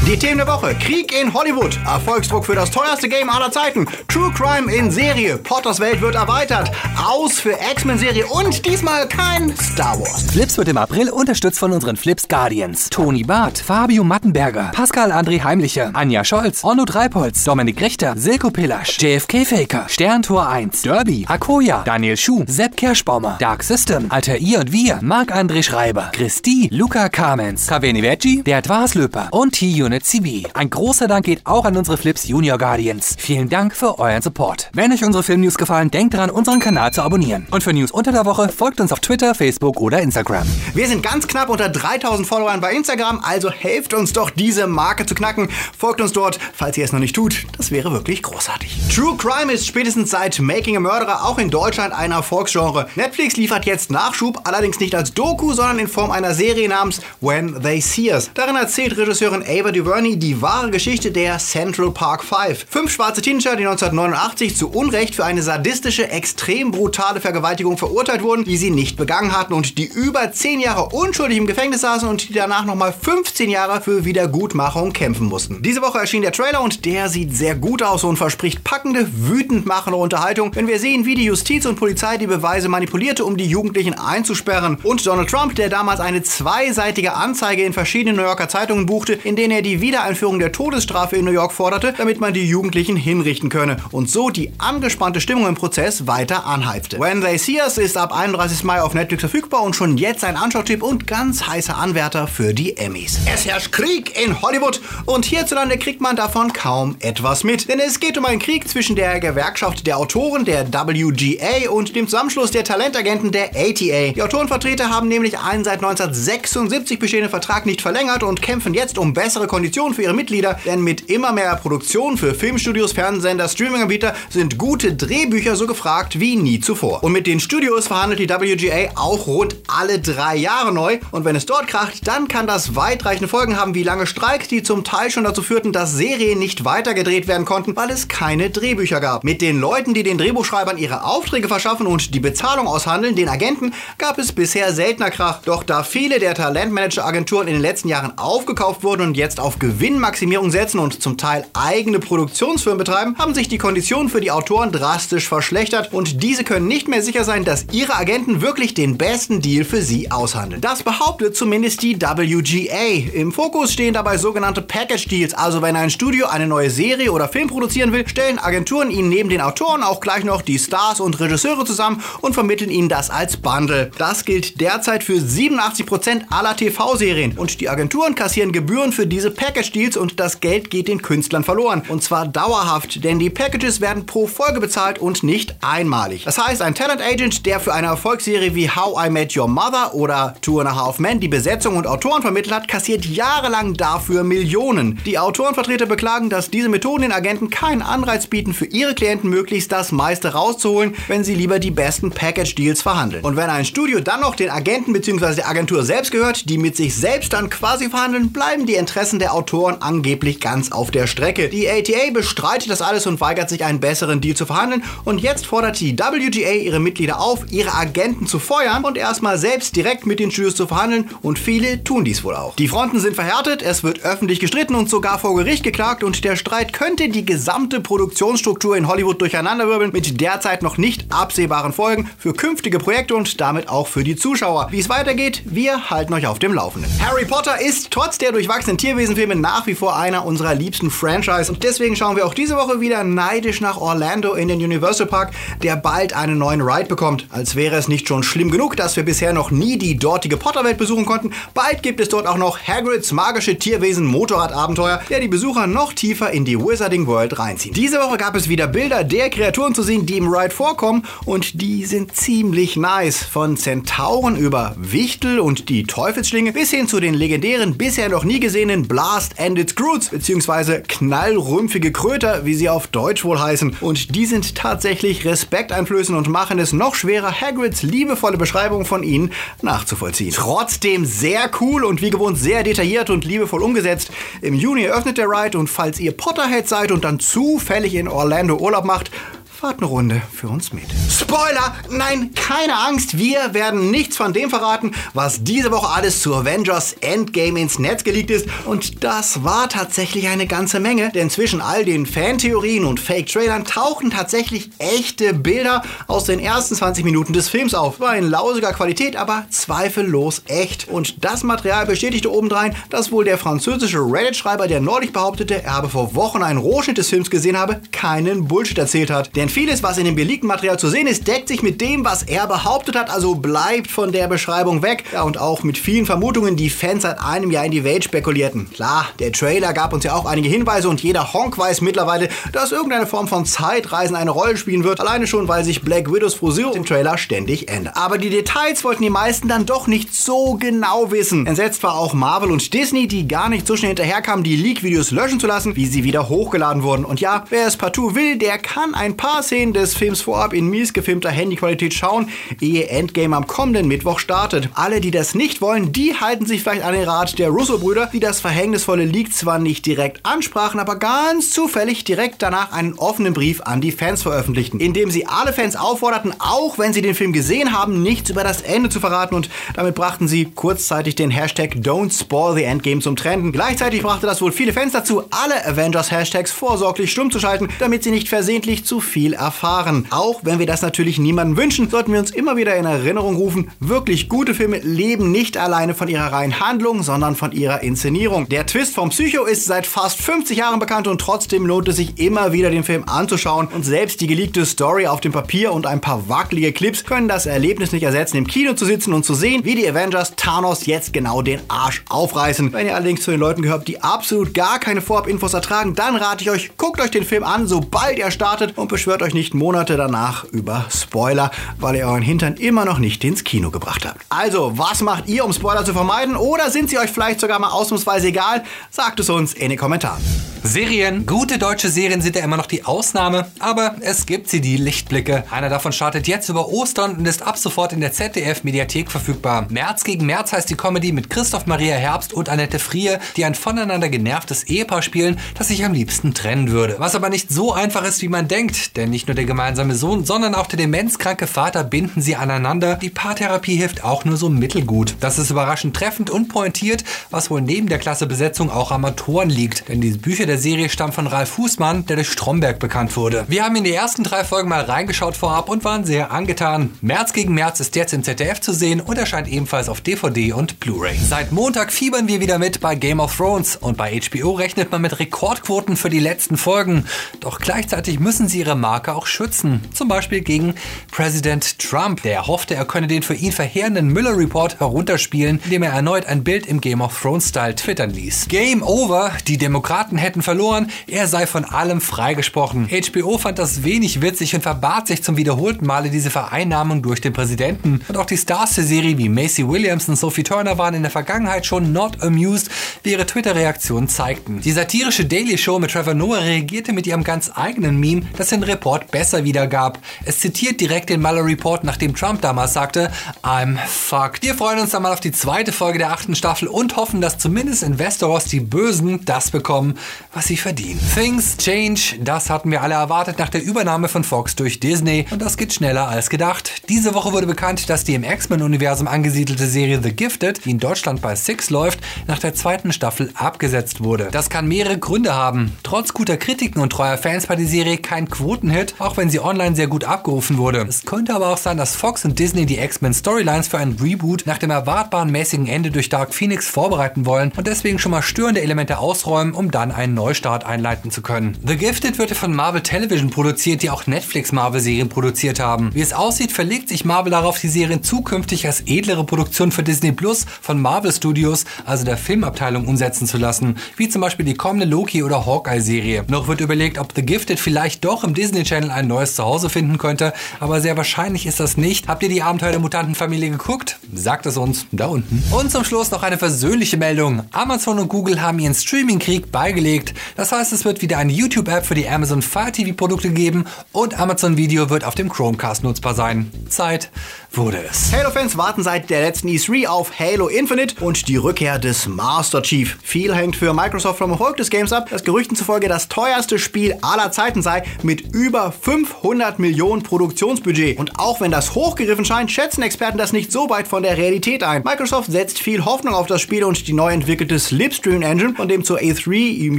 Die 0.07 0.17
Themen 0.17 0.39
der 0.39 0.47
Woche. 0.47 0.73
Krieg 0.77 1.13
in 1.21 1.35
Hollywood. 1.35 1.81
Erfolgsdruck 1.85 2.47
für 2.47 2.55
das 2.55 2.71
teuerste 2.71 3.09
Game 3.09 3.29
aller 3.29 3.51
Zeiten. 3.51 3.89
True 4.07 4.33
Crime 4.33 4.73
in 4.73 4.93
Serie. 4.93 5.37
Potters 5.37 5.81
Welt 5.81 6.01
wird 6.01 6.15
erweitert. 6.15 6.71
Aus 7.05 7.41
für 7.41 7.57
X-Men-Serie 7.73 8.25
und 8.27 8.65
diesmal 8.65 9.09
kein 9.09 9.53
Star 9.57 9.99
Wars. 9.99 10.23
Flips 10.31 10.59
wird 10.59 10.69
im 10.69 10.77
April 10.77 11.11
unterstützt 11.11 11.59
von 11.59 11.73
unseren 11.73 11.97
Flips 11.97 12.29
Guardians. 12.29 12.89
Toni 12.89 13.25
Barth, 13.25 13.59
Fabio 13.59 14.05
Mattenberger, 14.05 14.71
Pascal 14.73 15.11
André 15.11 15.43
Heimlicher, 15.43 15.91
Anja 15.95 16.23
Scholz, 16.23 16.63
Onno 16.63 16.85
Dreipolz, 16.85 17.43
Dominik 17.43 17.81
Richter, 17.81 18.15
Silko 18.17 18.51
Pillasch, 18.51 18.99
JFK 19.01 19.45
Faker, 19.45 19.87
Sterntor 19.89 20.49
1, 20.49 20.83
Derby, 20.83 21.27
Akoya, 21.27 21.83
Daniel 21.83 22.17
Schuh, 22.17 22.45
Sepp 22.47 22.77
Kerschbaumer, 22.77 23.39
Dark 23.41 23.65
System, 23.65 24.07
Alter 24.11 24.39
I 24.39 24.59
und 24.59 24.71
Wir, 24.71 25.01
Marc-André 25.03 25.65
Schreiber, 25.65 26.11
Christi, 26.13 26.69
Luca 26.71 27.09
Kamens, 27.09 27.67
Kaveni 27.67 28.05
Veggi, 28.05 28.45
der 28.45 28.63
Löper 28.95 29.29
und 29.33 29.55
T-Unit 29.55 29.96
mit 29.97 30.05
CB. 30.05 30.43
Ein 30.53 30.69
großer 30.69 31.09
Dank 31.09 31.25
geht 31.25 31.47
auch 31.47 31.65
an 31.65 31.75
unsere 31.75 31.97
Flips 31.97 32.29
Junior 32.29 32.59
Guardians. 32.59 33.17
Vielen 33.19 33.49
Dank 33.49 33.75
für 33.75 33.99
euren 33.99 34.21
Support. 34.21 34.69
Wenn 34.75 34.93
euch 34.93 35.03
unsere 35.03 35.23
Filmnews 35.23 35.57
gefallen, 35.57 35.91
denkt 35.91 36.13
daran, 36.13 36.29
unseren 36.29 36.61
Kanal 36.61 36.93
zu 36.93 37.01
abonnieren. 37.01 37.47
Und 37.51 37.63
für 37.63 37.73
News 37.73 37.93
unter 37.93 38.13
der 38.13 38.27
Woche 38.27 38.51
folgt 38.51 38.79
uns 38.79 38.93
auf 38.93 39.01
Twitter, 39.01 39.35
Facebook 39.35 39.81
oder 39.81 40.03
Instagram. 40.03 40.47
Wir 40.75 40.87
sind 40.87 41.03
ganz 41.03 41.27
knapp 41.27 41.49
unter 41.49 41.71
3000 41.71 42.29
Followern 42.29 42.61
bei 42.61 42.75
Instagram, 42.75 43.21
also 43.23 43.51
helft 43.51 43.95
uns 43.95 44.13
doch, 44.13 44.29
diese 44.29 44.67
Marke 44.67 45.07
zu 45.07 45.15
knacken. 45.15 45.49
Folgt 45.79 46.03
uns 46.03 46.13
dort, 46.13 46.39
falls 46.53 46.77
ihr 46.77 46.85
es 46.85 46.93
noch 46.93 47.01
nicht 47.01 47.17
tut. 47.17 47.47
Das 47.57 47.71
wäre 47.71 47.91
wirklich 47.91 48.23
großartig. 48.23 48.79
True 48.95 49.17
Crime 49.17 49.51
ist 49.51 49.67
spätestens 49.67 50.11
seit 50.11 50.39
Making 50.41 50.77
a 50.77 50.81
Murderer 50.81 51.25
auch 51.25 51.39
in 51.39 51.49
Deutschland 51.49 51.95
ein 51.95 52.13
Erfolgsgenre. 52.13 52.87
Netflix 52.97 53.39
liefert 53.39 53.65
jetzt 53.65 53.91
Nachschub, 53.91 54.43
allerdings 54.45 54.79
nicht 54.79 54.95
als 54.95 55.15
Doku, 55.15 55.55
sondern 55.55 55.79
in 55.79 55.89
Form 55.89 56.11
einer 56.11 56.35
Serie 56.35 56.69
namens 56.69 57.01
When 57.23 57.63
They 57.63 57.81
See 57.81 58.13
Us. 58.13 58.31
Darin 58.35 58.57
erzählt 58.57 58.99
Regisseurin 58.99 59.43
Ava 59.43 59.73
DuVernay 59.73 59.86
Bernie 59.87 60.17
die 60.17 60.43
wahre 60.43 60.73
Geschichte 60.73 61.13
der 61.13 61.39
Central 61.39 61.93
Park 61.93 62.25
Five. 62.25 62.67
Fünf 62.69 62.91
schwarze 62.91 63.23
Teenager, 63.23 63.55
die 63.55 63.65
1989 63.65 64.57
zu 64.57 64.69
Unrecht 64.69 65.15
für 65.15 65.25
eine 65.25 65.43
sadistische, 65.43 66.11
extrem 66.11 66.73
brutale 66.73 67.21
Vergewaltigung 67.21 67.79
verurteilt 67.79 68.25
wurden, 68.25 68.43
die 68.43 68.57
sie 68.57 68.73
nicht 68.73 68.97
begangen 68.97 69.31
hatten 69.31 69.53
und 69.53 69.79
die 69.79 69.85
über 69.85 70.33
zehn 70.33 70.59
Jahre 70.59 70.87
unschuldig 70.87 71.39
im 71.39 71.47
Gefängnis 71.47 71.83
saßen 71.83 72.09
und 72.09 72.29
die 72.29 72.33
danach 72.33 72.65
nochmal 72.65 72.93
15 72.93 73.49
Jahre 73.49 73.81
für 73.81 74.05
Wiedergutmachung 74.05 74.93
kämpfen 74.93 75.29
mussten. 75.29 75.63
Diese 75.63 75.83
Woche 75.83 76.01
erschien 76.01 76.23
der 76.23 76.33
Trailer 76.33 76.63
und 76.63 76.85
der 76.85 77.09
sieht 77.09 77.37
sehr 77.37 77.55
gut 77.55 77.81
aus 77.85 78.03
und 78.03 78.17
verspricht 78.17 78.65
packende, 78.65 79.07
wütend 79.13 79.67
machende 79.67 79.99
Unterhaltung, 79.99 80.51
wenn 80.57 80.67
wir 80.67 80.81
sehen, 80.81 81.05
wie 81.07 81.15
die 81.15 81.27
Justiz 81.27 81.65
und 81.65 81.77
Polizei 81.77 82.17
die 82.17 82.27
Beweise 82.27 82.69
manipulierte, 82.69 83.25
um 83.25 83.37
die 83.37 83.47
Jugendlichen 83.47 83.95
einzusperren. 83.95 84.79
Und 84.83 85.07
Donald 85.07 85.31
Trump, 85.31 85.55
der 85.55 85.69
damals 85.69 86.01
eine 86.01 86.25
zweiseitige 86.25 87.13
Anzeige 87.13 87.63
in 87.63 87.73
verschiedenen 87.73 88.17
New 88.17 88.23
Yorker 88.23 88.49
Zeitungen 88.49 88.87
buchte, 88.87 89.13
in 89.13 89.37
denen 89.37 89.53
er 89.53 89.63
die 89.63 89.76
die 89.77 89.83
Wiedereinführung 89.83 90.39
der 90.39 90.53
Todesstrafe 90.53 91.17
in 91.17 91.27
New 91.27 91.33
York 91.33 91.53
forderte, 91.53 91.93
damit 91.99 92.19
man 92.19 92.33
die 92.33 92.49
Jugendlichen 92.49 92.97
hinrichten 92.97 93.51
könne 93.51 93.77
und 93.91 94.09
so 94.09 94.31
die 94.31 94.51
angespannte 94.57 95.21
Stimmung 95.21 95.47
im 95.47 95.55
Prozess 95.55 96.07
weiter 96.07 96.47
anheizte. 96.47 96.99
When 96.99 97.21
They 97.21 97.37
See 97.37 97.61
Us 97.61 97.77
ist 97.77 97.99
ab 97.99 98.11
31. 98.17 98.65
Mai 98.65 98.81
auf 98.81 98.95
Netflix 98.95 99.21
verfügbar 99.21 99.63
und 99.63 99.77
schon 99.77 99.99
jetzt 99.99 100.25
ein 100.25 100.37
Anschautipp 100.37 100.83
und 100.83 101.07
ganz 101.07 101.47
heißer 101.47 101.77
Anwärter 101.77 102.27
für 102.27 102.55
die 102.55 102.79
Emmys. 102.79 103.19
Es 103.31 103.45
herrscht 103.45 103.71
Krieg 103.71 104.19
in 104.19 104.41
Hollywood 104.41 104.81
und 105.05 105.27
hierzulande 105.27 105.77
kriegt 105.77 106.01
man 106.01 106.17
davon 106.17 106.55
kaum 106.55 106.97
etwas 107.01 107.45
mit, 107.45 107.69
denn 107.69 107.79
es 107.79 108.01
geht 108.01 108.17
um 108.17 108.25
einen 108.25 108.41
Krieg 108.41 108.67
zwischen 108.67 108.97
der 108.97 109.21
Gewerkschaft 109.21 109.87
der 109.87 109.99
Autoren, 109.99 110.47
der 110.47 110.73
WGA 110.73 111.69
und 111.71 111.95
dem 111.95 112.07
Zusammenschluss 112.07 112.51
der 112.51 112.65
Talentagenten 112.65 113.31
der 113.31 113.51
ATA. 113.51 114.13
Die 114.15 114.23
Autorenvertreter 114.23 114.89
haben 114.89 115.09
nämlich 115.09 115.39
einen 115.39 115.65
seit 115.65 115.85
1976 115.85 116.99
bestehenden 116.99 117.31
Vertrag 117.31 117.67
nicht 117.67 117.83
verlängert 117.83 118.23
und 118.23 118.41
kämpfen 118.41 118.73
jetzt 118.73 118.97
um 118.97 119.13
bessere 119.13 119.47
Konditionen 119.47 119.66
Konditionen 119.67 119.95
für 119.95 120.03
ihre 120.03 120.15
Mitglieder, 120.15 120.61
denn 120.65 120.81
mit 120.81 121.11
immer 121.11 121.33
mehr 121.33 121.57
Produktionen 121.57 122.17
für 122.17 122.35
Filmstudios, 122.35 122.93
Fernsehsender, 122.93 123.49
Streaminganbieter 123.49 124.15
sind 124.31 124.59
gute 124.59 124.95
Drehbücher 124.95 125.57
so 125.57 125.67
gefragt 125.67 126.21
wie 126.21 126.37
nie 126.37 126.61
zuvor. 126.61 127.03
Und 127.03 127.11
mit 127.11 127.27
den 127.27 127.41
Studios 127.41 127.89
verhandelt 127.89 128.21
die 128.21 128.29
WGA 128.29 128.93
auch 128.95 129.27
rund 129.27 129.57
alle 129.67 129.99
drei 129.99 130.37
Jahre 130.37 130.73
neu. 130.73 130.99
Und 131.11 131.25
wenn 131.25 131.35
es 131.35 131.47
dort 131.47 131.67
kracht, 131.67 132.07
dann 132.07 132.29
kann 132.29 132.47
das 132.47 132.77
weitreichende 132.77 133.27
Folgen 133.27 133.57
haben 133.57 133.75
wie 133.75 133.83
lange 133.83 134.07
Streiks, 134.07 134.47
die 134.47 134.63
zum 134.63 134.85
Teil 134.85 135.11
schon 135.11 135.25
dazu 135.25 135.43
führten, 135.43 135.73
dass 135.73 135.95
Serien 135.95 136.39
nicht 136.39 136.65
weitergedreht 136.65 137.27
werden 137.27 137.45
konnten, 137.45 137.75
weil 137.75 137.91
es 137.91 138.07
keine 138.07 138.51
Drehbücher 138.51 139.01
gab. 139.01 139.25
Mit 139.25 139.43
den 139.43 139.59
Leuten, 139.59 139.95
die 139.95 140.05
den 140.05 140.17
Drehbuchschreibern 140.17 140.79
ihre 140.79 141.03
Aufträge 141.03 141.49
verschaffen 141.49 141.89
und 141.89 142.15
die 142.15 142.21
Bezahlung 142.21 142.69
aushandeln, 142.69 143.17
den 143.17 143.29
Agenten, 143.29 143.75
gab 143.99 144.19
es 144.19 144.31
bisher 144.31 144.73
seltener 144.73 145.11
Krach. 145.11 145.41
Doch 145.45 145.65
da 145.65 145.83
viele 145.83 146.21
der 146.21 146.35
Talentmanager-Agenturen 146.35 147.49
in 147.49 147.55
den 147.55 147.63
letzten 147.63 147.89
Jahren 147.89 148.17
aufgekauft 148.17 148.85
wurden 148.85 149.03
und 149.03 149.17
jetzt 149.17 149.41
auf 149.41 149.56
Gewinnmaximierung 149.59 150.51
setzen 150.51 150.79
und 150.79 151.03
zum 151.03 151.17
Teil 151.17 151.47
eigene 151.55 151.99
Produktionsfirmen 151.99 152.79
betreiben, 152.79 153.17
haben 153.19 153.35
sich 153.35 153.49
die 153.49 153.59
Konditionen 153.59 154.09
für 154.09 154.21
die 154.21 154.31
Autoren 154.31 154.71
drastisch 154.71 155.29
verschlechtert 155.29 155.93
und 155.93 156.23
diese 156.23 156.45
können 156.45 156.69
nicht 156.69 156.89
mehr 156.89 157.03
sicher 157.03 157.25
sein, 157.25 157.45
dass 157.45 157.67
ihre 157.73 157.97
Agenten 157.97 158.43
wirklich 158.43 158.75
den 158.75 158.99
besten 158.99 159.41
Deal 159.41 159.65
für 159.65 159.83
sie 159.83 160.11
aushandeln. 160.11 160.61
Das 160.61 160.83
behauptet 160.83 161.37
zumindest 161.37 161.83
die 161.83 162.01
WGA. 162.01 163.15
Im 163.15 163.33
Fokus 163.33 163.73
stehen 163.73 163.95
dabei 163.95 164.19
sogenannte 164.19 164.61
Package 164.61 165.09
Deals, 165.09 165.35
also 165.35 165.63
wenn 165.63 165.77
ein 165.77 165.91
Studio 165.91 166.27
eine 166.27 166.47
neue 166.47 166.71
Serie 166.71 167.11
oder 167.11 167.29
Film 167.29 167.49
produzieren 167.49 167.93
will, 167.93 168.07
stellen 168.07 168.39
Agenturen 168.39 168.91
ihnen 168.91 169.09
neben 169.09 169.31
den 169.31 169.41
Autoren 169.41 169.83
auch 169.83 170.01
gleich 170.01 170.25
noch 170.25 170.43
die 170.43 170.59
Stars 170.59 171.01
und 171.01 171.19
Regisseure 171.19 171.65
zusammen 171.65 172.03
und 172.21 172.35
vermitteln 172.35 172.71
ihnen 172.71 172.89
das 172.89 173.09
als 173.11 173.39
Bundle. 173.39 173.91
Das 173.97 174.25
gilt 174.25 174.61
derzeit 174.61 175.03
für 175.03 175.15
87% 175.15 176.25
aller 176.31 176.57
TV-Serien 176.57 177.39
und 177.39 177.61
die 177.61 177.69
Agenturen 177.69 178.15
kassieren 178.15 178.53
Gebühren 178.53 178.93
für 178.93 179.07
diese 179.07 179.31
Package 179.31 179.46
Deals 179.55 179.97
und 179.97 180.21
das 180.21 180.41
Geld 180.41 180.71
geht 180.71 180.89
den 180.89 181.03
Künstlern 181.03 181.45
verloren. 181.45 181.83
Und 181.89 182.03
zwar 182.03 182.27
dauerhaft, 182.27 183.05
denn 183.05 183.19
die 183.19 183.31
Packages 183.31 183.81
werden 183.81 184.07
pro 184.07 184.27
Folge 184.27 184.61
bezahlt 184.61 184.99
und 184.99 185.23
nicht 185.23 185.57
einmalig. 185.61 186.25
Das 186.25 186.39
heißt, 186.39 186.63
ein 186.63 186.75
Talent 186.75 187.01
Agent, 187.01 187.47
der 187.47 187.61
für 187.61 187.73
eine 187.73 187.89
Erfolgsserie 187.89 188.55
wie 188.55 188.71
How 188.71 189.07
I 189.07 189.11
Met 189.11 189.37
Your 189.37 189.49
Mother 189.49 189.95
oder 189.95 190.35
Two 190.43 190.61
and 190.61 190.69
a 190.69 190.75
Half 190.75 190.99
Men 190.99 191.21
die 191.21 191.29
Besetzung 191.29 191.77
und 191.77 191.87
Autoren 191.87 192.23
vermittelt 192.23 192.55
hat, 192.55 192.69
kassiert 192.69 193.05
jahrelang 193.05 193.75
dafür 193.75 194.25
Millionen. 194.25 195.01
Die 195.07 195.19
Autorenvertreter 195.19 195.87
beklagen, 195.87 196.31
dass 196.31 196.51
diese 196.51 196.69
Methoden 196.69 197.03
den 197.03 197.13
Agenten 197.13 197.51
keinen 197.51 197.83
Anreiz 197.83 198.27
bieten, 198.27 198.55
für 198.55 198.67
ihre 198.67 198.95
Klienten 198.95 199.31
möglichst 199.31 199.73
das 199.73 199.93
meiste 199.93 200.33
rauszuholen, 200.33 200.95
wenn 201.09 201.25
sie 201.25 201.35
lieber 201.35 201.59
die 201.59 201.71
besten 201.71 202.11
Package 202.11 202.55
Deals 202.55 202.83
verhandeln. 202.83 203.25
Und 203.25 203.37
wenn 203.37 203.51
ein 203.51 203.65
Studio 203.65 204.01
dann 204.01 204.21
noch 204.21 204.35
den 204.35 204.51
Agenten 204.51 204.93
bzw. 204.93 205.35
der 205.37 205.49
Agentur 205.49 205.85
selbst 205.85 206.11
gehört, 206.11 206.49
die 206.49 206.59
mit 206.59 206.77
sich 206.77 206.95
selbst 206.95 207.33
dann 207.33 207.51
quasi 207.51 207.89
verhandeln, 207.89 208.33
bleiben 208.33 208.67
die 208.67 208.75
Interessen 208.75 209.19
der 209.19 209.35
Autoren 209.37 209.83
angeblich 209.83 210.41
ganz 210.41 210.73
auf 210.73 210.91
der 210.91 211.07
Strecke. 211.07 211.51
Die 211.51 211.69
ATA 211.69 212.11
bestreitet 212.11 212.71
das 212.71 212.81
alles 212.81 213.07
und 213.07 213.21
weigert 213.21 213.51
sich, 213.51 213.65
einen 213.65 213.81
besseren 213.81 214.23
Deal 214.23 214.35
zu 214.35 214.47
verhandeln. 214.47 214.83
Und 215.05 215.19
jetzt 215.19 215.47
fordert 215.47 215.79
die 215.79 215.93
WGA 215.97 216.53
ihre 216.53 216.81
Mitglieder 216.81 217.21
auf, 217.21 217.45
ihre 217.51 217.75
Agenten 217.75 218.27
zu 218.27 218.39
feuern 218.39 218.85
und 218.85 218.97
erstmal 218.97 219.37
selbst 219.37 219.77
direkt 219.77 220.07
mit 220.07 220.21
den 220.21 220.31
Studios 220.31 220.55
zu 220.55 220.67
verhandeln. 220.67 221.11
Und 221.21 221.39
viele 221.39 221.85
tun 221.85 222.05
dies 222.07 222.25
wohl 222.25 222.35
auch. 222.35 222.57
Die 222.57 222.69
Fronten 222.69 222.99
sind 222.99 223.15
verhärtet, 223.15 223.61
es 223.61 223.85
wird 223.85 224.05
öffentlich 224.05 224.41
gestritten 224.41 224.75
und 224.75 224.89
sogar 224.89 225.19
vor 225.19 225.37
Gericht 225.37 225.63
geklagt. 225.63 226.03
Und 226.03 226.25
der 226.25 226.37
Streit 226.37 226.73
könnte 226.73 227.11
die 227.11 227.27
gesamte 227.27 227.81
Produktionsstruktur 227.81 228.75
in 228.75 228.89
Hollywood 228.89 229.21
durcheinanderwirbeln 229.21 229.93
mit 229.93 230.19
derzeit 230.19 230.63
noch 230.63 230.79
nicht 230.79 231.13
absehbaren 231.13 231.75
Folgen 231.75 232.09
für 232.17 232.33
künftige 232.33 232.79
Projekte 232.79 233.15
und 233.15 233.39
damit 233.41 233.69
auch 233.69 233.87
für 233.87 234.03
die 234.03 234.17
Zuschauer. 234.17 234.69
Wie 234.71 234.81
es 234.81 234.89
weitergeht, 234.89 235.43
wir 235.45 235.91
halten 235.91 236.15
euch 236.15 236.27
auf 236.27 236.39
dem 236.39 236.55
Laufenden. 236.55 236.91
Harry 237.05 237.27
Potter 237.27 237.61
ist 237.61 237.91
trotz 237.91 238.17
der 238.17 238.33
durchwachsenen 238.33 238.79
Tierwesenfilme 239.17 239.37
nach 239.37 239.67
wie 239.67 239.75
vor 239.75 239.97
einer 239.97 240.27
unserer 240.27 240.55
liebsten 240.55 240.91
Franchise 240.91 241.51
und 241.51 241.63
deswegen 241.63 241.97
schauen 241.97 242.17
wir 242.17 242.27
auch 242.27 242.35
diese 242.35 242.57
Woche 242.57 242.81
wieder 242.81 243.03
neidisch 243.03 243.63
nach 243.63 243.81
Orlando 243.81 244.35
in 244.35 244.49
den 244.49 244.63
Universal 244.63 245.07
Park, 245.07 245.33
der 245.63 245.77
bald 245.77 246.15
einen 246.15 246.37
neuen 246.39 246.61
Ride 246.61 246.89
bekommt. 246.89 247.27
Als 247.31 247.57
wäre 247.57 247.77
es 247.77 247.89
nicht 247.89 248.09
schon 248.09 248.23
schlimm 248.23 248.51
genug, 248.51 248.77
dass 248.77 248.97
wir 248.97 249.05
bisher 249.05 249.33
noch 249.33 249.51
nie 249.51 249.79
die 249.79 249.97
dortige 249.97 250.37
Potterwelt 250.37 250.77
besuchen 250.77 251.07
konnten, 251.07 251.33
bald 251.55 251.83
gibt 251.83 252.01
es 252.01 252.11
dort 252.11 252.27
auch 252.27 252.37
noch 252.37 252.59
Hagrids 252.59 253.13
magische 253.13 253.59
Tierwesen 253.59 254.05
Motorradabenteuer, 254.05 255.01
der 255.09 255.21
die 255.21 255.29
Besucher 255.29 255.67
noch 255.67 255.95
tiefer 255.95 256.31
in 256.31 256.45
die 256.45 256.59
Wizarding 256.59 257.07
World 257.07 257.39
reinzieht. 257.39 257.77
Diese 257.77 257.99
Woche 258.01 258.19
gab 258.19 258.37
es 258.37 258.51
wieder 258.51 258.67
Bilder 258.67 259.03
der 259.03 259.31
Kreaturen 259.31 259.75
zu 259.75 259.83
sehen, 259.83 260.05
die 260.05 260.19
im 260.19 260.29
Ride 260.29 260.55
vorkommen 260.55 261.05
und 261.25 261.63
die 261.63 261.87
sind 261.87 262.15
ziemlich 262.15 262.77
nice. 262.77 263.25
Von 263.25 263.57
Zentauren 263.57 264.37
über 264.37 264.75
Wichtel 264.77 265.41
und 265.41 265.71
die 265.71 265.85
Teufelsschlinge 265.85 266.53
bis 266.53 266.71
hin 266.71 266.87
zu 266.87 267.01
den 267.01 267.15
legendären, 267.15 267.79
bisher 267.79 268.11
noch 268.11 268.25
nie 268.25 268.41
gesehenen 268.41 268.87
Bla 268.87 269.06
Blast-Ended 269.07 269.71
Scroots, 269.71 270.09
beziehungsweise 270.09 270.83
knallrümpfige 270.83 271.93
Kröter, 271.93 272.45
wie 272.45 272.55
sie 272.55 272.69
auf 272.69 272.89
Deutsch 272.89 273.25
wohl 273.25 273.39
heißen. 273.39 273.77
Und 273.81 274.17
die 274.17 274.27
sind 274.27 274.57
tatsächlich 274.57 275.25
respekteinflößend 275.25 276.19
und 276.19 276.29
machen 276.29 276.59
es 276.59 276.73
noch 276.73 276.97
schwerer, 276.97 277.31
Hagrids 277.31 277.85
liebevolle 277.85 278.37
Beschreibung 278.37 278.85
von 278.85 279.05
ihnen 279.05 279.31
nachzuvollziehen. 279.63 280.33
Trotzdem 280.35 281.05
sehr 281.05 281.49
cool 281.61 281.85
und 281.85 282.03
wie 282.03 282.11
gewohnt 282.11 282.37
sehr 282.37 282.65
detailliert 282.65 283.09
und 283.09 283.25
liebevoll 283.25 283.63
umgesetzt. 283.63 284.11
Im 284.43 284.55
Juni 284.55 284.83
eröffnet 284.83 285.19
der 285.19 285.29
Ride 285.29 285.57
und 285.57 285.71
falls 285.71 286.01
ihr 286.01 286.11
Potterhead 286.11 286.67
seid 286.67 286.91
und 286.91 287.05
dann 287.05 287.21
zufällig 287.21 287.95
in 287.95 288.09
Orlando 288.09 288.57
Urlaub 288.57 288.85
macht, 288.85 289.13
fahrt 289.57 289.79
eine 289.79 289.87
Runde 289.87 290.21
für 290.35 290.49
uns 290.49 290.75
mit. 290.75 290.85
Spoiler! 291.11 291.75
Nein, 291.89 292.31
keine 292.35 292.77
Angst, 292.77 293.17
wir 293.17 293.55
werden 293.55 293.91
nichts 293.91 294.19
von 294.19 294.35
dem 294.35 294.51
verraten, 294.51 294.93
was 295.15 295.45
diese 295.45 295.71
Woche 295.71 295.89
alles 295.89 296.21
zu 296.21 296.35
Avengers 296.35 296.93
Endgame 297.01 297.59
ins 297.61 297.79
Netz 297.79 298.05
geleakt 298.05 298.31
ist. 298.31 298.47
Und 298.67 299.03
das 299.03 299.45
war 299.45 299.71
tatsächlich 299.71 300.29
eine 300.29 300.47
ganze 300.47 300.79
Menge, 300.79 301.11
denn 301.11 301.31
zwischen 301.31 301.63
all 301.63 301.87
den 301.87 302.05
Fantheorien 302.05 302.85
und 302.85 303.01
Fake-Trailern 303.01 303.65
tauchen 303.65 304.11
tatsächlich 304.11 304.71
echte 304.79 305.33
Bilder 305.33 305.83
aus 306.07 306.25
den 306.25 306.39
ersten 306.39 306.75
20 306.75 307.07
Minuten 307.07 307.33
des 307.33 307.49
Films 307.49 307.73
auf. 307.73 307.99
War 307.99 308.15
in 308.15 308.29
lausiger 308.29 308.75
Qualität, 308.75 309.17
aber 309.17 309.47
zweifellos 309.49 310.43
echt. 310.49 310.87
Und 310.89 311.25
das 311.25 311.45
Material 311.45 311.87
bestätigte 311.87 312.31
obendrein, 312.31 312.77
dass 312.91 313.11
wohl 313.11 313.25
der 313.25 313.39
französische 313.39 314.01
Reddit-Schreiber, 314.01 314.69
der 314.69 314.81
neulich 314.81 315.15
behauptete, 315.15 315.63
er 315.63 315.73
habe 315.73 315.89
vor 315.89 316.15
Wochen 316.15 316.43
einen 316.43 316.59
Rohschnitt 316.59 316.99
des 316.99 317.09
Films 317.09 317.31
gesehen 317.31 317.57
habe, 317.57 317.81
keinen 317.91 318.49
Bullshit 318.49 318.77
erzählt 318.77 319.11
hat. 319.11 319.35
Denn 319.35 319.46
vieles, 319.49 319.83
was 319.83 319.99
in 319.99 320.05
dem 320.05 320.17
geleakten 320.17 320.49
Material 320.49 320.79
zu 320.79 320.89
sehen 320.89 321.07
ist, 321.07 321.27
deckt 321.27 321.49
sich 321.49 321.63
mit 321.63 321.81
dem, 321.81 322.05
was 322.05 322.23
er 322.23 322.47
behauptet 322.47 322.97
hat, 322.97 323.11
also 323.11 323.35
bleibt 323.35 323.91
von 323.91 324.13
der 324.13 324.29
Beschreibung 324.29 324.83
weg. 324.83 325.05
Ja, 325.13 325.23
und 325.23 325.39
auch 325.39 325.63
mit 325.63 325.79
vielen 325.79 326.07
Vermutungen, 326.07 326.57
die 326.57 326.71
Fans 326.71 327.03
seit 327.03 327.21
einem 327.21 327.51
Jahr 327.51 327.65
in 327.65 327.71
die 327.71 327.85
Welt 327.85 328.05
spekulierten. 328.05 328.71
Klar, 328.71 329.07
der 329.19 329.33
Trailer 329.33 329.73
gab 329.73 329.93
uns 329.93 330.05
ja 330.05 330.15
auch 330.15 330.27
einige 330.27 330.49
Hinweise 330.49 330.89
und 330.89 331.03
jeder 331.03 331.33
Honk 331.33 331.59
weiß 331.59 331.81
mittlerweile, 331.81 332.29
dass 332.53 332.73
irgendeine 332.73 333.07
Form 333.07 333.29
von 333.29 333.47
Zeitreisen 333.47 334.17
eine 334.17 334.31
Rolle 334.31 334.57
spielen 334.57 334.85
wird. 334.85 335.01
Alleine 335.01 335.27
schon, 335.27 335.49
weil 335.49 335.65
sich 335.65 335.83
Black 335.83 336.13
Widows 336.13 336.35
Frisur 336.35 336.75
im 336.75 336.85
Trailer 336.85 337.19
ständig 337.19 337.69
ändert. 337.69 337.97
Aber 337.97 338.19
die 338.19 338.31
Details 338.31 338.85
wollten 338.85 339.03
die 339.03 339.11
meisten 339.11 339.49
dann 339.49 339.67
doch 339.67 339.87
nicht 339.87 340.15
so 340.15 340.55
genau 340.55 341.11
wissen. 341.11 341.47
Entsetzt 341.47 341.83
war 341.83 341.97
auch 341.97 342.15
Marvel 342.15 342.51
und 342.51 342.73
Disney, 342.73 343.09
die 343.09 343.29
gar 343.29 343.49
nicht 343.49 343.67
so 343.67 343.77
schnell 343.77 343.91
hinterherkamen, 343.91 344.45
die 344.45 344.57
Leak-Videos 344.57 345.11
löschen 345.11 345.41
zu 345.41 345.47
lassen, 345.47 345.77
wie 345.77 345.87
sie 345.87 346.05
wieder 346.05 346.29
hochgeladen 346.29 346.83
wurden. 346.83 347.05
Und 347.05 347.21
ja, 347.21 347.45
wer 347.51 347.67
es 347.67 347.77
partout 347.77 348.15
will, 348.15 348.37
der 348.37 348.59
kann 348.59 348.95
ein 348.95 349.17
paar 349.17 349.36
Szenen 349.43 349.73
des 349.73 349.95
Films 349.95 350.21
vorab 350.21 350.53
in 350.53 350.69
mies 350.69 350.93
gefilmter 350.93 351.31
Handyqualität 351.31 351.95
schauen, 351.95 352.29
ehe 352.61 352.89
Endgame 352.89 353.37
am 353.37 353.47
kommenden 353.47 353.89
Mittwoch 353.89 354.19
startet. 354.19 354.69
Alle, 354.75 355.01
die 355.01 355.11
das 355.11 355.35
nicht 355.35 355.61
wollen, 355.61 355.93
die 355.93 356.15
halten 356.15 356.47
sich 356.47 356.63
vielleicht 356.63 356.83
an 356.83 356.95
den 356.95 357.05
Rat 357.05 357.39
der 357.39 357.51
Russo-Brüder, 357.51 358.11
die 358.13 358.21
das 358.21 358.41
verhängnisvolle 358.41 359.05
Leak 359.05 359.35
zwar 359.35 359.59
nicht 359.59 359.87
direkt 359.87 360.25
ansprachen, 360.25 360.81
aber 360.81 360.97
ganz 360.97 361.51
zufällig 361.51 362.05
direkt 362.05 362.43
danach 362.43 362.73
einen 362.73 362.95
offenen 362.95 363.35
Brief 363.35 363.61
an 363.63 363.81
die 363.81 363.93
Fans 363.93 364.23
veröffentlichten, 364.23 364.81
in 364.81 364.93
dem 364.93 365.11
sie 365.11 365.27
alle 365.27 365.53
Fans 365.53 365.77
aufforderten, 365.77 366.35
auch 366.39 366.79
wenn 366.79 366.93
sie 366.93 367.03
den 367.03 367.15
Film 367.15 367.33
gesehen 367.33 367.77
haben, 367.77 368.03
nichts 368.03 368.31
über 368.31 368.45
das 368.45 368.63
Ende 368.63 368.89
zu 368.89 369.01
verraten 369.01 369.35
und 369.35 369.49
damit 369.75 369.95
brachten 369.95 370.29
sie 370.29 370.47
kurzzeitig 370.47 371.15
den 371.15 371.31
Hashtag 371.31 371.75
Don't 371.77 372.19
Spoil 372.19 372.55
the 372.55 372.65
Endgame 372.65 373.01
zum 373.01 373.17
Trenden. 373.17 373.53
Gleichzeitig 373.53 374.03
brachte 374.03 374.27
das 374.27 374.41
wohl 374.41 374.53
viele 374.53 374.73
Fans 374.73 374.93
dazu, 374.93 375.25
alle 375.31 375.65
Avengers-Hashtags 375.67 376.53
vorsorglich 376.53 377.11
stumm 377.11 377.31
zu 377.31 377.41
schalten, 377.41 377.69
damit 377.79 378.03
sie 378.03 378.11
nicht 378.11 378.29
versehentlich 378.29 378.85
zu 378.85 379.01
viel 379.01 379.26
erfahren 379.35 379.87
erfahren. 379.87 380.07
Auch 380.11 380.41
wenn 380.43 380.59
wir 380.59 380.67
das 380.67 380.83
natürlich 380.83 381.19
niemandem 381.19 381.57
wünschen, 381.57 381.91
sollten 381.91 382.13
wir 382.13 382.21
uns 382.21 382.31
immer 382.31 382.57
wieder 382.57 382.77
in 382.77 382.85
Erinnerung 382.85 383.37
rufen, 383.37 383.71
wirklich 383.81 384.29
gute 384.29 384.55
Filme 384.55 384.79
leben 384.79 385.31
nicht 385.31 385.57
alleine 385.57 385.95
von 385.95 386.09
ihrer 386.09 386.33
reinen 386.33 386.61
Handlung, 386.61 387.03
sondern 387.03 387.37
von 387.37 387.53
ihrer 387.53 387.83
Inszenierung. 387.83 388.49
Der 388.49 388.67
Twist 388.67 388.95
vom 388.95 389.11
Psycho 389.11 389.45
ist 389.45 389.67
seit 389.67 389.87
fast 389.87 390.21
50 390.21 390.59
Jahren 390.59 390.79
bekannt 390.79 391.09
und 391.09 391.21
trotzdem 391.21 391.67
lohnt 391.67 391.89
es 391.89 391.97
sich 391.97 392.19
immer 392.19 392.53
wieder 392.53 392.71
den 392.71 392.85
Film 392.85 393.05
anzuschauen 393.07 393.69
und 393.69 393.85
selbst 393.85 394.21
die 394.21 394.27
geleakte 394.27 394.65
Story 394.67 395.07
auf 395.07 395.21
dem 395.21 395.33
Papier 395.33 395.73
und 395.73 395.87
ein 395.87 396.01
paar 396.01 396.29
wackelige 396.29 396.73
Clips 396.73 397.05
können 397.05 397.29
das 397.29 397.47
Erlebnis 397.47 397.93
nicht 397.93 398.03
ersetzen, 398.03 398.37
im 398.37 398.47
Kino 398.47 398.75
zu 398.75 398.85
sitzen 398.85 399.13
und 399.13 399.25
zu 399.25 399.35
sehen, 399.35 399.65
wie 399.65 399.75
die 399.75 399.89
Avengers 399.89 400.35
Thanos 400.37 400.87
jetzt 400.87 401.13
genau 401.13 401.43
den 401.43 401.61
Arsch 401.69 402.05
aufreißen. 402.09 402.73
Wenn 402.73 402.87
ihr 402.87 402.95
allerdings 402.95 403.23
zu 403.23 403.31
den 403.31 403.41
Leuten 403.41 403.63
gehört, 403.63 403.89
die 403.89 404.03
absolut 404.03 404.55
gar 404.55 404.79
keine 404.79 405.01
Vorab-Infos 405.01 405.55
ertragen, 405.55 405.95
dann 405.95 406.17
rate 406.17 406.43
ich 406.43 406.51
euch, 406.51 406.77
guckt 406.77 407.01
euch 407.01 407.11
den 407.11 407.25
Film 407.25 407.45
an, 407.45 407.67
sobald 407.67 408.19
er 408.19 408.31
startet 408.31 408.77
und 408.77 408.89
beschwört 408.89 409.16
euch 409.23 409.35
nicht 409.35 409.55
Monate 409.55 409.97
danach 409.97 410.45
über 410.45 410.87
Spoiler, 410.91 411.51
weil 411.79 411.97
ihr 411.97 412.07
euren 412.07 412.23
Hintern 412.23 412.55
immer 412.55 412.85
noch 412.85 412.99
nicht 412.99 413.25
ins 413.25 413.45
Kino 413.45 413.71
gebracht 413.71 414.07
habt. 414.07 414.25
Also, 414.29 414.77
was 414.77 415.03
macht 415.03 415.29
ihr, 415.29 415.45
um 415.45 415.53
Spoiler 415.53 415.85
zu 415.85 415.93
vermeiden? 415.93 416.37
Oder 416.37 416.71
sind 416.71 416.91
sie 416.91 416.99
euch 416.99 417.11
vielleicht 417.11 417.41
sogar 417.41 417.59
mal 417.59 417.71
ausnahmsweise 417.71 418.29
egal? 418.29 418.65
Sagt 418.91 419.21
es 419.21 419.31
uns 419.31 419.55
in 419.55 419.71
den 419.71 419.79
Kommentaren. 419.79 420.23
Serien. 420.67 421.27
Gute 421.27 421.59
deutsche 421.59 421.89
Serien 421.89 422.21
sind 422.21 422.35
ja 422.35 422.43
immer 422.43 422.57
noch 422.57 422.67
die 422.67 422.85
Ausnahme, 422.85 423.47
aber 423.61 423.97
es 424.01 424.27
gibt 424.27 424.49
sie, 424.49 424.61
die 424.61 424.77
Lichtblicke. 424.77 425.45
Einer 425.51 425.69
davon 425.69 425.93
startet 425.93 426.27
jetzt 426.27 426.49
über 426.49 426.69
Ostern 426.69 427.17
und 427.17 427.27
ist 427.27 427.43
ab 427.43 427.57
sofort 427.57 427.93
in 427.93 428.01
der 428.01 428.13
ZDF-Mediathek 428.13 429.11
verfügbar. 429.11 429.67
März 429.71 430.03
gegen 430.03 430.27
März 430.27 430.53
heißt 430.53 430.69
die 430.69 430.75
Comedy 430.75 431.13
mit 431.13 431.31
Christoph 431.31 431.67
Maria 431.67 431.95
Herbst 431.95 432.33
und 432.33 432.49
Annette 432.49 432.81
Frier, 432.81 433.21
die 433.37 433.45
ein 433.45 433.55
voneinander 433.55 434.09
genervtes 434.09 434.65
Ehepaar 434.65 435.03
spielen, 435.03 435.39
das 435.55 435.69
sich 435.69 435.85
am 435.85 435.93
liebsten 435.93 436.35
trennen 436.35 436.71
würde. 436.71 436.97
Was 436.99 437.15
aber 437.15 437.29
nicht 437.29 437.49
so 437.51 437.73
einfach 437.73 438.05
ist, 438.05 438.21
wie 438.23 438.29
man 438.29 438.49
denkt, 438.49 438.97
denn 438.97 439.06
nicht 439.11 439.29
nur 439.29 439.35
der 439.35 439.45
gemeinsame 439.45 439.95
Sohn, 439.95 440.25
sondern 440.25 440.55
auch 440.55 440.67
der 440.67 440.79
demenzkranke 440.79 441.47
Vater 441.47 441.85
binden 441.85 442.21
sie 442.21 442.37
aneinander. 442.37 442.97
Die 442.97 443.11
Paartherapie 443.11 443.77
hilft 443.77 444.05
auch 444.05 444.25
nur 444.25 444.37
so 444.37 444.49
mittelgut. 444.49 445.15
Das 445.21 445.39
ist 445.39 445.51
überraschend 445.51 445.97
treffend 445.97 446.31
und 446.31 446.49
pointiert, 446.49 447.05
was 447.31 447.51
wohl 447.51 447.61
neben 447.61 447.89
der 447.89 447.99
Klassebesetzung 447.99 448.71
auch 448.71 448.91
am 448.91 449.05
Autoren 449.05 449.51
liegt. 449.51 449.89
Denn 449.89 450.01
die 450.01 450.11
Bücher 450.11 450.47
der 450.47 450.59
Serie 450.59 450.89
stammen 450.89 451.13
von 451.13 451.27
Ralf 451.27 451.51
Fußmann, 451.51 452.07
der 452.07 452.17
durch 452.17 452.29
Stromberg 452.29 452.79
bekannt 452.79 453.17
wurde. 453.17 453.45
Wir 453.49 453.65
haben 453.65 453.77
in 453.77 453.85
die 453.85 453.93
ersten 453.93 454.25
drei 454.25 454.45
Folgen 454.45 454.69
mal 454.69 454.83
reingeschaut 454.83 455.37
vorab 455.37 455.69
und 455.69 455.85
waren 455.85 456.05
sehr 456.05 456.33
angetan. 456.33 456.95
März 457.01 457.33
gegen 457.33 457.55
März 457.55 457.81
ist 457.81 457.97
jetzt 457.97 458.13
im 458.13 458.23
ZDF 458.23 458.61
zu 458.61 458.73
sehen 458.73 459.01
und 459.01 459.19
erscheint 459.19 459.49
ebenfalls 459.49 459.89
auf 459.89 460.01
DVD 460.01 460.53
und 460.53 460.81
Blu-ray. 460.81 461.17
Seit 461.19 461.53
Montag 461.53 461.93
fiebern 461.93 462.29
wir 462.29 462.41
wieder 462.41 462.59
mit 462.59 462.81
bei 462.81 462.95
Game 462.95 463.21
of 463.21 463.37
Thrones 463.37 463.77
und 463.77 463.97
bei 463.97 464.21
HBO 464.21 464.53
rechnet 464.53 464.91
man 464.91 465.03
mit 465.03 465.19
Rekordquoten 465.19 465.97
für 465.97 466.11
die 466.11 466.21
letzten 466.21 466.57
Folgen. 466.57 467.05
Doch 467.41 467.61
gleichzeitig 467.61 468.21
müssen 468.21 468.49
sie 468.49 468.61
ihre 468.61 468.77
Marke 468.77 468.96
auch 469.05 469.27
schützen. 469.27 469.83
Zum 469.93 470.09
Beispiel 470.09 470.41
gegen 470.41 470.75
Präsident 471.11 471.79
Trump, 471.79 472.23
der 472.23 472.47
hoffte, 472.47 472.75
er 472.75 472.85
könne 472.85 473.07
den 473.07 473.23
für 473.23 473.35
ihn 473.35 473.53
verheerenden 473.53 474.09
Müller 474.09 474.37
Report 474.37 474.81
herunterspielen, 474.81 475.61
indem 475.65 475.83
er 475.83 475.93
erneut 475.93 476.27
ein 476.27 476.45
Bild 476.45 476.67
im 476.67 476.81
Game 476.81 477.01
of 477.01 477.19
Thrones 477.21 477.49
Style 477.49 477.75
twittern 477.75 478.11
ließ. 478.11 478.49
Game 478.49 478.83
over, 478.83 479.33
die 479.47 479.59
Demokraten 479.59 480.17
hätten 480.17 480.43
verloren, 480.43 480.91
er 481.07 481.29
sei 481.29 481.47
von 481.47 481.65
allem 481.65 482.01
freigesprochen. 482.01 482.89
HBO 482.89 483.39
fand 483.39 483.59
das 483.59 483.85
wenig 483.85 484.21
witzig 484.23 484.55
und 484.55 484.63
verbat 484.63 485.07
sich 485.07 485.23
zum 485.23 485.37
wiederholten 485.37 485.87
Male 485.87 486.11
diese 486.11 486.31
Vereinnahmung 486.31 487.03
durch 487.03 487.21
den 487.21 487.33
Präsidenten. 487.33 488.01
Und 488.09 488.17
auch 488.17 488.27
die 488.27 488.37
Stars 488.37 488.75
der 488.75 488.85
Serie 488.85 489.19
wie 489.19 489.29
Macy 489.29 489.69
Williams 489.69 490.09
und 490.09 490.17
Sophie 490.17 490.43
Turner 490.43 490.79
waren 490.79 490.95
in 490.95 491.03
der 491.03 491.11
Vergangenheit 491.11 491.67
schon 491.67 491.93
not 491.93 492.23
amused, 492.23 492.71
wie 493.03 493.13
ihre 493.13 493.27
Twitter-Reaktionen 493.27 494.09
zeigten. 494.09 494.61
Die 494.61 494.73
satirische 494.73 495.25
Daily 495.25 495.59
Show 495.59 495.79
mit 495.79 495.91
Trevor 495.91 496.15
Noah 496.15 496.39
reagierte 496.39 496.93
mit 496.93 497.07
ihrem 497.07 497.25
ganz 497.25 497.51
eigenen 497.55 497.99
Meme, 497.99 498.23
das 498.37 498.49
den 498.49 498.63
Report 498.63 498.86
besser 499.11 499.45
wiedergab. 499.45 499.99
Es 500.25 500.41
zitiert 500.41 500.81
direkt 500.81 501.11
den 501.11 501.21
Mueller 501.21 501.45
Report, 501.45 501.85
nachdem 501.85 502.15
Trump 502.15 502.41
damals 502.41 502.73
sagte, 502.73 503.11
I'm 503.43 503.77
fucked. 503.87 504.43
Wir 504.43 504.55
freuen 504.55 504.79
uns 504.79 504.91
dann 504.91 505.03
mal 505.03 505.13
auf 505.13 505.21
die 505.21 505.33
zweite 505.33 505.73
Folge 505.73 505.99
der 505.99 506.13
achten 506.13 506.35
Staffel 506.35 506.69
und 506.69 506.97
hoffen, 506.97 507.21
dass 507.21 507.39
zumindest 507.39 507.83
in 507.83 507.99
Westeros 507.99 508.45
die 508.45 508.61
Bösen 508.61 509.25
das 509.25 509.51
bekommen, 509.51 509.99
was 510.33 510.47
sie 510.47 510.57
verdienen. 510.57 511.01
Things 511.15 511.57
Change, 511.57 512.17
das 512.21 512.51
hatten 512.51 512.71
wir 512.71 512.83
alle 512.83 512.95
erwartet 512.95 513.39
nach 513.39 513.49
der 513.49 513.63
Übernahme 513.63 514.09
von 514.09 514.25
Fox 514.25 514.57
durch 514.57 514.81
Disney 514.81 515.27
und 515.31 515.43
das 515.43 515.57
geht 515.57 515.73
schneller 515.73 516.09
als 516.09 516.31
gedacht. 516.31 516.89
Diese 516.89 517.15
Woche 517.15 517.33
wurde 517.33 517.47
bekannt, 517.47 517.91
dass 517.91 518.05
die 518.05 518.15
im 518.15 518.25
X-Men-Universum 518.25 519.09
angesiedelte 519.09 519.67
Serie 519.67 520.01
The 520.03 520.13
Gifted, 520.13 520.65
die 520.65 520.71
in 520.71 520.79
Deutschland 520.79 521.23
bei 521.23 521.35
Six 521.35 521.71
läuft, 521.71 522.01
nach 522.27 522.39
der 522.39 522.55
zweiten 522.55 522.93
Staffel 522.93 523.31
abgesetzt 523.35 524.03
wurde. 524.03 524.29
Das 524.31 524.51
kann 524.51 524.69
mehrere 524.69 524.99
Gründe 524.99 525.35
haben. 525.35 525.77
Trotz 525.83 526.13
guter 526.13 526.37
Kritiken 526.37 526.81
und 526.81 526.91
treuer 526.91 527.19
Fans 527.19 527.49
war 527.49 527.57
die 527.57 527.67
Serie 527.67 527.99
kein 527.99 528.29
Quotenhit, 528.67 528.95
auch 528.99 529.17
wenn 529.17 529.31
sie 529.31 529.41
online 529.41 529.77
sehr 529.77 529.87
gut 529.87 530.05
abgerufen 530.05 530.59
wurde. 530.59 530.85
Es 530.89 531.05
könnte 531.05 531.35
aber 531.35 531.49
auch 531.49 531.57
sein, 531.57 531.77
dass 531.77 531.95
Fox 531.95 532.25
und 532.25 532.39
Disney 532.39 532.67
die 532.67 532.79
X-Men 532.79 533.15
Storylines 533.15 533.69
für 533.69 533.79
ein 533.79 533.97
Reboot 534.03 534.45
nach 534.47 534.59
dem 534.59 534.71
erwartbaren 534.71 535.31
mäßigen 535.31 535.69
Ende 535.69 535.91
durch 535.91 536.09
Dark 536.09 536.35
Phoenix 536.35 536.67
vorbereiten 536.67 537.27
wollen 537.27 537.53
und 537.57 537.67
deswegen 537.67 537.99
schon 537.99 538.11
mal 538.11 538.23
störende 538.23 538.63
Elemente 538.63 538.99
ausräumen, 538.99 539.55
um 539.55 539.71
dann 539.71 539.93
einen 539.93 540.15
Neustart 540.15 540.65
einleiten 540.65 541.11
zu 541.11 541.23
können. 541.23 541.57
The 541.65 541.77
Gifted 541.77 542.19
wird 542.19 542.33
von 542.37 542.55
Marvel 542.55 542.83
Television 542.83 543.31
produziert, 543.31 543.83
die 543.83 543.91
auch 543.91 544.07
Netflix 544.09 544.51
Marvel-Serien 544.51 545.09
produziert 545.09 545.61
haben. 545.61 545.91
Wie 545.95 546.01
es 546.01 546.13
aussieht, 546.13 546.51
verlegt 546.51 546.89
sich 546.89 547.05
Marvel 547.05 547.31
darauf, 547.31 547.61
die 547.61 547.69
Serien 547.69 548.03
zukünftig 548.03 548.67
als 548.67 548.83
edlere 548.87 549.25
Produktion 549.25 549.71
für 549.71 549.85
Disney 549.85 550.11
Plus 550.11 550.45
von 550.61 550.81
Marvel 550.81 551.13
Studios, 551.13 551.65
also 551.85 552.05
der 552.05 552.17
Filmabteilung, 552.17 552.89
umsetzen 552.89 553.29
zu 553.29 553.39
lassen, 553.39 553.77
wie 553.97 554.09
zum 554.09 554.21
Beispiel 554.21 554.45
die 554.45 554.55
kommende 554.55 554.87
Loki- 554.87 555.23
oder 555.23 555.47
Hawkeye-Serie. 555.47 556.25
Noch 556.29 556.49
wird 556.49 556.61
überlegt, 556.61 556.99
ob 556.99 557.13
The 557.15 557.23
Gifted 557.23 557.61
vielleicht 557.61 558.05
doch 558.05 558.25
im 558.25 558.35
Disney 558.35 558.56
Disney 558.57 558.65
Channel 558.65 558.91
ein 558.91 559.07
neues 559.07 559.35
Zuhause 559.35 559.69
finden 559.69 559.99
könnte, 559.99 560.33
aber 560.61 560.81
sehr 560.81 560.97
wahrscheinlich 560.97 561.47
ist 561.47 561.61
das 561.61 561.77
nicht. 561.77 562.09
Habt 562.09 562.23
ihr 562.23 562.31
die 562.31 562.43
Abenteuer 562.43 562.71
der 562.71 562.81
Mutantenfamilie 562.81 563.51
geguckt? 563.51 563.99
Sagt 564.15 564.47
es 564.47 564.57
uns 564.57 564.87
da 564.93 565.07
unten. 565.07 565.43
Und 565.51 565.71
zum 565.71 565.85
Schluss 565.85 566.11
noch 566.11 566.23
eine 566.23 566.39
versöhnliche 566.39 566.97
Meldung. 566.97 567.43
Amazon 567.53 567.99
und 567.99 568.09
Google 568.09 568.41
haben 568.41 568.59
ihren 568.59 568.75
Streaming-Krieg 568.75 569.53
beigelegt. 569.53 570.15
Das 570.37 570.53
heißt, 570.53 570.73
es 570.73 570.87
wird 570.87 571.03
wieder 571.03 571.19
eine 571.19 571.33
YouTube-App 571.33 571.85
für 571.85 571.95
die 571.95 572.09
Amazon 572.09 572.41
Fire 572.41 572.73
TV-Produkte 572.73 573.29
geben 573.29 573.67
und 573.93 574.19
Amazon 574.19 574.57
Video 574.57 574.89
wird 574.89 575.05
auf 575.05 575.15
dem 575.15 575.29
Chromecast 575.29 575.85
nutzbar 575.85 576.15
sein. 576.15 576.51
Zeit 576.71 577.11
wurde 577.53 577.85
es. 577.91 578.13
Halo-Fans 578.13 578.57
warten 578.57 578.83
seit 578.83 579.11
der 579.11 579.21
letzten 579.21 579.49
E3 579.49 579.87
auf 579.87 580.19
Halo 580.19 580.49
Infinite 580.49 581.03
und 581.05 581.29
die 581.29 581.37
Rückkehr 581.37 581.79
des 581.79 582.07
Master 582.07 582.63
Chief. 582.63 582.97
Viel 583.03 583.35
hängt 583.35 583.57
für 583.57 583.75
Microsoft 583.75 584.19
vom 584.19 584.31
Erfolg 584.31 584.57
des 584.57 584.71
Games 584.71 584.93
ab, 584.93 585.09
das 585.11 585.25
Gerüchten 585.25 585.57
zufolge 585.57 585.89
das 585.89 586.09
teuerste 586.09 586.59
Spiel 586.59 586.97
aller 587.03 587.33
Zeiten 587.33 587.63
sei, 587.63 587.83
mit 588.03 588.35
über 588.35 588.46
500 588.51 589.59
Millionen 589.59 590.03
Produktionsbudget. 590.03 590.99
Und 590.99 591.19
auch 591.19 591.41
wenn 591.41 591.51
das 591.51 591.75
hochgegriffen 591.75 592.25
scheint, 592.25 592.51
schätzen 592.51 592.83
Experten 592.83 593.19
das 593.19 593.33
nicht 593.33 593.51
so 593.51 593.69
weit 593.71 593.89
von 593.89 594.03
der 594.03 594.17
Realität 594.17 594.63
ein. 594.63 594.83
Microsoft 594.85 595.31
setzt 595.31 595.59
viel 595.59 595.85
Hoffnung 595.85 596.15
auf 596.15 596.27
das 596.27 596.41
Spiel 596.41 596.65
und 596.65 596.87
die 596.87 596.93
neu 596.93 597.13
entwickelte 597.13 597.59
Slipstream 597.59 598.23
Engine, 598.23 598.55
von 598.55 598.69
dem 598.69 598.85
zur 598.85 598.99
E3 598.99 599.67
im 599.67 599.79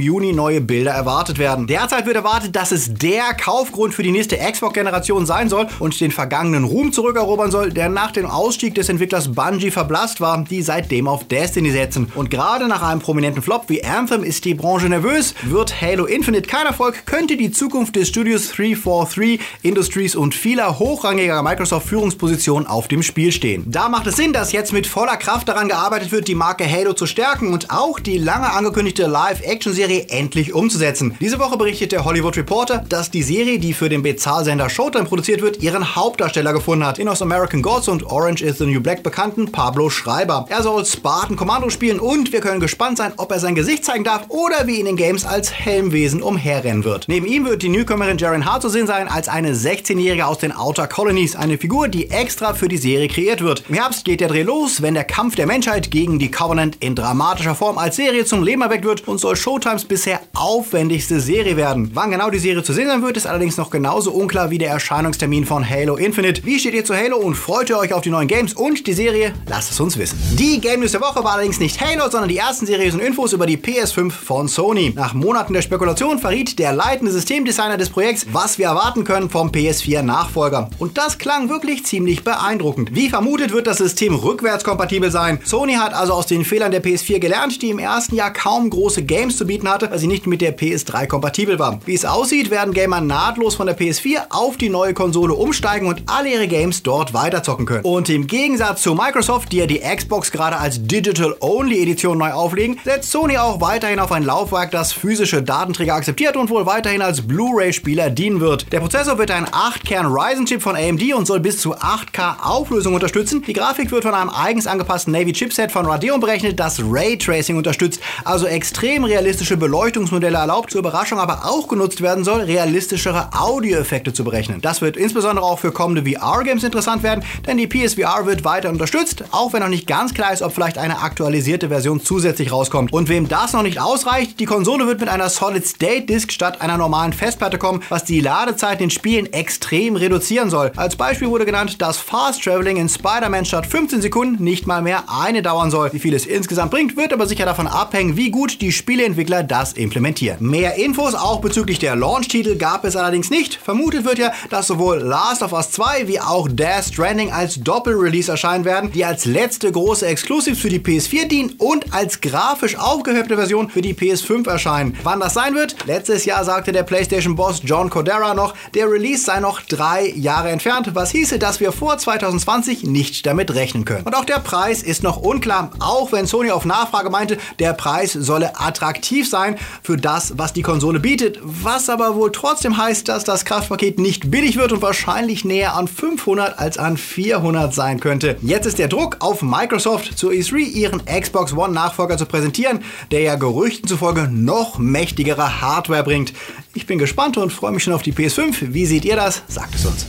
Juni 0.00 0.32
neue 0.32 0.60
Bilder 0.60 0.92
erwartet 0.92 1.38
werden. 1.38 1.66
Derzeit 1.66 2.06
wird 2.06 2.16
erwartet, 2.16 2.54
dass 2.56 2.72
es 2.72 2.92
der 2.92 3.34
Kaufgrund 3.34 3.94
für 3.94 4.02
die 4.02 4.12
nächste 4.12 4.36
Xbox-Generation 4.36 5.26
sein 5.26 5.48
soll 5.48 5.66
und 5.78 6.00
den 6.00 6.10
vergangenen 6.10 6.64
Ruhm 6.64 6.92
zurückerobern 6.92 7.50
soll, 7.50 7.70
der 7.70 7.88
nach 7.88 8.10
dem 8.10 8.26
Ausstieg 8.26 8.74
des 8.74 8.88
Entwicklers 8.88 9.32
Bungie 9.32 9.70
verblasst 9.70 10.20
war, 10.20 10.44
die 10.44 10.62
seitdem 10.62 11.08
auf 11.08 11.26
Destiny 11.26 11.70
setzen. 11.70 12.12
Und 12.14 12.30
gerade 12.30 12.68
nach 12.68 12.82
einem 12.82 13.00
prominenten 13.00 13.42
Flop 13.42 13.64
wie 13.68 13.84
Anthem 13.84 14.24
ist 14.24 14.44
die 14.44 14.54
Branche 14.54 14.88
nervös. 14.88 15.34
Wird 15.42 15.80
Halo 15.80 16.06
Infinite 16.06 16.48
kein 16.48 16.66
Erfolg, 16.66 17.06
könnte 17.06 17.36
die 17.36 17.50
Zukunft 17.50 17.96
des 17.96 18.08
Studios 18.08 18.57
343 18.58 19.40
Industries 19.62 20.16
und 20.16 20.34
vieler 20.34 20.78
hochrangiger 20.78 21.42
Microsoft-Führungspositionen 21.42 22.66
auf 22.66 22.88
dem 22.88 23.02
Spiel 23.02 23.30
stehen. 23.30 23.64
Da 23.66 23.88
macht 23.88 24.06
es 24.08 24.16
Sinn, 24.16 24.32
dass 24.32 24.52
jetzt 24.52 24.72
mit 24.72 24.86
voller 24.86 25.16
Kraft 25.16 25.48
daran 25.48 25.68
gearbeitet 25.68 26.10
wird, 26.10 26.26
die 26.26 26.34
Marke 26.34 26.68
Halo 26.68 26.92
zu 26.92 27.06
stärken 27.06 27.52
und 27.52 27.70
auch 27.70 28.00
die 28.00 28.18
lange 28.18 28.50
angekündigte 28.50 29.06
Live-Action-Serie 29.06 30.06
endlich 30.08 30.54
umzusetzen. 30.54 31.16
Diese 31.20 31.38
Woche 31.38 31.56
berichtet 31.56 31.92
der 31.92 32.04
Hollywood 32.04 32.36
Reporter, 32.36 32.84
dass 32.88 33.10
die 33.10 33.22
Serie, 33.22 33.60
die 33.60 33.72
für 33.72 33.88
den 33.88 34.02
Bezahlsender 34.02 34.68
Showtime 34.68 35.04
produziert 35.04 35.40
wird, 35.40 35.62
ihren 35.62 35.94
Hauptdarsteller 35.94 36.52
gefunden 36.52 36.84
hat. 36.84 36.98
In 36.98 37.08
aus 37.08 37.22
American 37.22 37.62
Gods 37.62 37.88
und 37.88 38.04
Orange 38.04 38.42
is 38.42 38.58
the 38.58 38.66
New 38.66 38.80
Black 38.80 39.02
bekannten 39.02 39.52
Pablo 39.52 39.88
Schreiber. 39.88 40.46
Er 40.48 40.62
soll 40.62 40.84
Spartan 40.84 41.36
Commando 41.36 41.70
spielen 41.70 42.00
und 42.00 42.32
wir 42.32 42.40
können 42.40 42.60
gespannt 42.60 42.98
sein, 42.98 43.12
ob 43.16 43.30
er 43.30 43.38
sein 43.38 43.54
Gesicht 43.54 43.84
zeigen 43.84 44.04
darf 44.04 44.24
oder 44.28 44.66
wie 44.66 44.80
in 44.80 44.86
den 44.86 44.96
Games 44.96 45.24
als 45.24 45.52
Helmwesen 45.52 46.22
umherrennen 46.22 46.84
wird. 46.84 47.04
Neben 47.06 47.26
ihm 47.26 47.44
wird 47.44 47.62
die 47.62 47.68
Newcomerin 47.68 48.18
Jaren 48.18 48.47
Hart 48.48 48.62
zu 48.62 48.70
sehen 48.70 48.86
sein 48.86 49.08
als 49.08 49.28
eine 49.28 49.52
16-Jährige 49.52 50.26
aus 50.26 50.38
den 50.38 50.52
Outer 50.52 50.88
Colonies, 50.88 51.36
eine 51.36 51.58
Figur, 51.58 51.88
die 51.88 52.10
extra 52.10 52.54
für 52.54 52.68
die 52.68 52.78
Serie 52.78 53.06
kreiert 53.06 53.42
wird. 53.42 53.64
Im 53.68 53.74
Herbst 53.74 54.06
geht 54.06 54.22
der 54.22 54.28
Dreh 54.28 54.42
los, 54.42 54.80
wenn 54.80 54.94
der 54.94 55.04
Kampf 55.04 55.34
der 55.34 55.46
Menschheit 55.46 55.90
gegen 55.90 56.18
die 56.18 56.30
Covenant 56.30 56.78
in 56.80 56.94
dramatischer 56.94 57.54
Form 57.54 57.76
als 57.76 57.96
Serie 57.96 58.24
zum 58.24 58.42
Leben 58.42 58.62
erweckt 58.62 58.86
wird 58.86 59.06
und 59.06 59.18
soll 59.18 59.36
Showtimes 59.36 59.84
bisher 59.84 60.20
aufwendigste 60.32 61.20
Serie 61.20 61.58
werden. 61.58 61.90
Wann 61.92 62.10
genau 62.10 62.30
die 62.30 62.38
Serie 62.38 62.62
zu 62.62 62.72
sehen 62.72 62.86
sein 62.86 63.02
wird, 63.02 63.18
ist 63.18 63.26
allerdings 63.26 63.58
noch 63.58 63.68
genauso 63.68 64.12
unklar 64.12 64.48
wie 64.48 64.56
der 64.56 64.70
Erscheinungstermin 64.70 65.44
von 65.44 65.68
Halo 65.68 65.96
Infinite. 65.96 66.46
Wie 66.46 66.58
steht 66.58 66.72
ihr 66.72 66.86
zu 66.86 66.96
Halo 66.96 67.18
und 67.18 67.34
freut 67.34 67.68
ihr 67.68 67.76
euch 67.76 67.92
auf 67.92 68.00
die 68.00 68.10
neuen 68.10 68.28
Games 68.28 68.54
und 68.54 68.86
die 68.86 68.94
Serie? 68.94 69.34
Lasst 69.46 69.72
es 69.72 69.78
uns 69.78 69.98
wissen. 69.98 70.18
Die 70.38 70.58
Game 70.58 70.80
News 70.80 70.92
der 70.92 71.02
Woche 71.02 71.22
war 71.22 71.34
allerdings 71.34 71.60
nicht 71.60 71.82
Halo, 71.82 72.08
sondern 72.08 72.30
die 72.30 72.38
ersten 72.38 72.64
seriösen 72.64 73.00
Infos 73.00 73.34
über 73.34 73.44
die 73.44 73.58
PS5 73.58 74.10
von 74.10 74.48
Sony. 74.48 74.94
Nach 74.96 75.12
Monaten 75.12 75.52
der 75.52 75.60
Spekulation 75.60 76.18
verriet 76.18 76.58
der 76.58 76.72
leitende 76.72 77.12
Systemdesigner 77.12 77.76
des 77.76 77.90
Projekts, 77.90 78.24
was 78.40 78.56
wir 78.56 78.66
erwarten 78.66 79.02
können 79.02 79.30
vom 79.30 79.48
PS4-Nachfolger. 79.48 80.70
Und 80.78 80.96
das 80.96 81.18
klang 81.18 81.48
wirklich 81.48 81.84
ziemlich 81.84 82.22
beeindruckend. 82.22 82.94
Wie 82.94 83.10
vermutet 83.10 83.52
wird 83.52 83.66
das 83.66 83.78
System 83.78 84.14
rückwärtskompatibel 84.14 85.10
sein. 85.10 85.40
Sony 85.44 85.74
hat 85.74 85.92
also 85.92 86.12
aus 86.12 86.26
den 86.26 86.44
Fehlern 86.44 86.70
der 86.70 86.80
PS4 86.80 87.18
gelernt, 87.18 87.60
die 87.60 87.70
im 87.70 87.80
ersten 87.80 88.14
Jahr 88.14 88.32
kaum 88.32 88.70
große 88.70 89.02
Games 89.02 89.36
zu 89.36 89.44
bieten 89.44 89.68
hatte, 89.68 89.90
weil 89.90 89.98
sie 89.98 90.06
nicht 90.06 90.28
mit 90.28 90.40
der 90.40 90.56
PS3 90.56 91.08
kompatibel 91.08 91.58
war. 91.58 91.80
Wie 91.84 91.94
es 91.94 92.04
aussieht, 92.04 92.48
werden 92.52 92.74
Gamer 92.74 93.00
nahtlos 93.00 93.56
von 93.56 93.66
der 93.66 93.76
PS4 93.76 94.26
auf 94.30 94.56
die 94.56 94.68
neue 94.68 94.94
Konsole 94.94 95.34
umsteigen 95.34 95.88
und 95.88 96.04
alle 96.06 96.32
ihre 96.32 96.46
Games 96.46 96.84
dort 96.84 97.14
weiterzocken 97.14 97.66
können. 97.66 97.84
Und 97.84 98.08
im 98.08 98.28
Gegensatz 98.28 98.82
zu 98.82 98.94
Microsoft, 98.94 99.50
die 99.50 99.56
ja 99.56 99.66
die 99.66 99.80
Xbox 99.80 100.30
gerade 100.30 100.58
als 100.58 100.86
Digital-Only-Edition 100.86 102.16
neu 102.16 102.30
auflegen, 102.30 102.78
setzt 102.84 103.10
Sony 103.10 103.36
auch 103.36 103.60
weiterhin 103.60 103.98
auf 103.98 104.12
ein 104.12 104.22
Laufwerk, 104.22 104.70
das 104.70 104.92
physische 104.92 105.42
Datenträger 105.42 105.94
akzeptiert 105.94 106.36
und 106.36 106.50
wohl 106.50 106.66
weiterhin 106.66 107.02
als 107.02 107.26
Blu-ray-Spieler 107.26 108.10
dienen 108.28 108.40
wird. 108.40 108.70
Der 108.72 108.80
Prozessor 108.80 109.16
wird 109.16 109.30
ein 109.30 109.46
8-Kern 109.46 110.06
Ryzen-Chip 110.06 110.60
von 110.60 110.76
AMD 110.76 111.14
und 111.14 111.26
soll 111.26 111.40
bis 111.40 111.58
zu 111.58 111.74
8K 111.74 112.42
Auflösung 112.42 112.92
unterstützen. 112.92 113.42
Die 113.46 113.54
Grafik 113.54 113.90
wird 113.90 114.04
von 114.04 114.12
einem 114.12 114.28
eigens 114.28 114.66
angepassten 114.66 115.14
Navy-Chipset 115.14 115.72
von 115.72 115.86
Radeon 115.86 116.20
berechnet, 116.20 116.60
das 116.60 116.78
Raytracing 116.82 117.56
unterstützt, 117.56 118.00
also 118.24 118.46
extrem 118.46 119.04
realistische 119.04 119.56
Beleuchtungsmodelle 119.56 120.36
erlaubt, 120.36 120.72
zur 120.72 120.80
Überraschung 120.80 121.18
aber 121.18 121.46
auch 121.46 121.68
genutzt 121.68 122.02
werden 122.02 122.22
soll, 122.22 122.42
realistischere 122.42 123.30
Audioeffekte 123.32 124.12
zu 124.12 124.24
berechnen. 124.24 124.60
Das 124.60 124.82
wird 124.82 124.98
insbesondere 124.98 125.46
auch 125.46 125.58
für 125.58 125.72
kommende 125.72 126.10
VR-Games 126.10 126.64
interessant 126.64 127.02
werden, 127.02 127.24
denn 127.46 127.56
die 127.56 127.66
PSVR 127.66 128.26
wird 128.26 128.44
weiter 128.44 128.68
unterstützt, 128.68 129.24
auch 129.30 129.54
wenn 129.54 129.62
noch 129.62 129.68
nicht 129.68 129.86
ganz 129.86 130.12
klar 130.12 130.34
ist, 130.34 130.42
ob 130.42 130.52
vielleicht 130.52 130.76
eine 130.76 131.00
aktualisierte 131.00 131.68
Version 131.68 132.02
zusätzlich 132.02 132.52
rauskommt. 132.52 132.92
Und 132.92 133.08
wem 133.08 133.28
das 133.28 133.54
noch 133.54 133.62
nicht 133.62 133.80
ausreicht, 133.80 134.38
die 134.38 134.44
Konsole 134.44 134.86
wird 134.86 135.00
mit 135.00 135.08
einer 135.08 135.30
Solid-State-Disk 135.30 136.30
statt 136.30 136.60
einer 136.60 136.76
normalen 136.76 137.14
Festplatte 137.14 137.56
kommen, 137.56 137.82
was 137.88 138.04
die 138.04 138.17
Ladezeit 138.20 138.80
in 138.80 138.90
Spielen 138.90 139.32
extrem 139.32 139.96
reduzieren 139.96 140.50
soll. 140.50 140.72
Als 140.76 140.96
Beispiel 140.96 141.28
wurde 141.28 141.46
genannt, 141.46 141.80
dass 141.80 141.98
Fast 141.98 142.42
Traveling 142.42 142.76
in 142.76 142.88
Spider-Man 142.88 143.44
statt 143.44 143.66
15 143.66 144.02
Sekunden 144.02 144.42
nicht 144.42 144.66
mal 144.66 144.82
mehr 144.82 145.04
eine 145.08 145.42
dauern 145.42 145.70
soll. 145.70 145.92
Wie 145.92 145.98
viel 145.98 146.14
es 146.14 146.26
insgesamt 146.26 146.70
bringt, 146.70 146.96
wird 146.96 147.12
aber 147.12 147.26
sicher 147.26 147.44
davon 147.44 147.66
abhängen, 147.66 148.16
wie 148.16 148.30
gut 148.30 148.60
die 148.60 148.72
Spieleentwickler 148.72 149.42
das 149.42 149.72
implementieren. 149.72 150.38
Mehr 150.40 150.76
Infos 150.76 151.14
auch 151.14 151.40
bezüglich 151.40 151.78
der 151.78 151.96
Launch-Titel 151.96 152.56
gab 152.56 152.84
es 152.84 152.96
allerdings 152.96 153.30
nicht. 153.30 153.54
Vermutet 153.54 154.04
wird 154.04 154.18
ja, 154.18 154.32
dass 154.50 154.66
sowohl 154.66 154.98
Last 154.98 155.42
of 155.42 155.52
Us 155.52 155.70
2 155.72 156.08
wie 156.08 156.20
auch 156.20 156.48
Death 156.50 156.86
Stranding 156.92 157.32
als 157.32 157.60
Doppel-Release 157.60 158.30
erscheinen 158.30 158.64
werden, 158.64 158.92
die 158.92 159.04
als 159.04 159.24
letzte 159.24 159.70
große 159.70 160.06
Exclusives 160.06 160.58
für 160.58 160.68
die 160.68 160.80
PS4 160.80 161.26
dienen 161.26 161.54
und 161.58 161.92
als 161.92 162.20
grafisch 162.20 162.76
aufgehübte 162.76 163.36
Version 163.36 163.70
für 163.70 163.82
die 163.82 163.94
PS5 163.94 164.48
erscheinen. 164.48 164.96
Wann 165.02 165.20
das 165.20 165.34
sein 165.34 165.54
wird? 165.54 165.76
Letztes 165.86 166.24
Jahr 166.24 166.44
sagte 166.44 166.72
der 166.72 166.82
PlayStation-Boss 166.82 167.62
John 167.64 167.90
Codera 167.98 168.32
noch, 168.32 168.54
der 168.74 168.88
Release 168.88 169.24
sei 169.24 169.40
noch 169.40 169.60
drei 169.60 170.12
Jahre 170.14 170.50
entfernt, 170.50 170.90
was 170.94 171.10
hieße, 171.10 171.40
dass 171.40 171.58
wir 171.58 171.72
vor 171.72 171.98
2020 171.98 172.84
nicht 172.84 173.26
damit 173.26 173.52
rechnen 173.56 173.84
können. 173.84 174.04
Und 174.04 174.14
auch 174.14 174.24
der 174.24 174.38
Preis 174.38 174.84
ist 174.84 175.02
noch 175.02 175.16
unklar, 175.16 175.72
auch 175.80 176.12
wenn 176.12 176.28
Sony 176.28 176.52
auf 176.52 176.64
Nachfrage 176.64 177.10
meinte, 177.10 177.38
der 177.58 177.72
Preis 177.72 178.12
solle 178.12 178.60
attraktiv 178.60 179.28
sein 179.28 179.56
für 179.82 179.96
das, 179.96 180.38
was 180.38 180.52
die 180.52 180.62
Konsole 180.62 181.00
bietet, 181.00 181.40
was 181.42 181.90
aber 181.90 182.14
wohl 182.14 182.30
trotzdem 182.30 182.76
heißt, 182.76 183.08
dass 183.08 183.24
das 183.24 183.44
Kraftpaket 183.44 183.98
nicht 183.98 184.30
billig 184.30 184.56
wird 184.56 184.70
und 184.70 184.80
wahrscheinlich 184.80 185.44
näher 185.44 185.74
an 185.74 185.88
500 185.88 186.56
als 186.56 186.78
an 186.78 186.96
400 186.96 187.74
sein 187.74 187.98
könnte. 187.98 188.36
Jetzt 188.42 188.66
ist 188.66 188.78
der 188.78 188.86
Druck 188.86 189.16
auf 189.18 189.42
Microsoft 189.42 190.16
zur 190.16 190.30
E3 190.30 190.58
ihren 190.58 191.04
Xbox 191.04 191.52
One 191.52 191.74
Nachfolger 191.74 192.16
zu 192.16 192.26
präsentieren, 192.26 192.78
der 193.10 193.22
ja 193.22 193.34
Gerüchten 193.34 193.88
zufolge 193.88 194.28
noch 194.30 194.78
mächtigere 194.78 195.60
Hardware 195.60 196.04
bringt. 196.04 196.32
Ich 196.78 196.86
bin 196.86 196.96
gespannt 196.96 197.36
und 197.36 197.52
freue 197.52 197.72
mich 197.72 197.82
schon 197.82 197.92
auf 197.92 198.02
die 198.02 198.12
PS5. 198.12 198.72
Wie 198.72 198.86
seht 198.86 199.04
ihr 199.04 199.16
das? 199.16 199.42
Sagt 199.48 199.74
es 199.74 199.84
uns. 199.84 200.06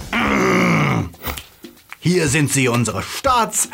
Hier 2.02 2.30
sind 2.30 2.50
sie, 2.50 2.70
unsere 2.70 3.04
Starts 3.04 3.68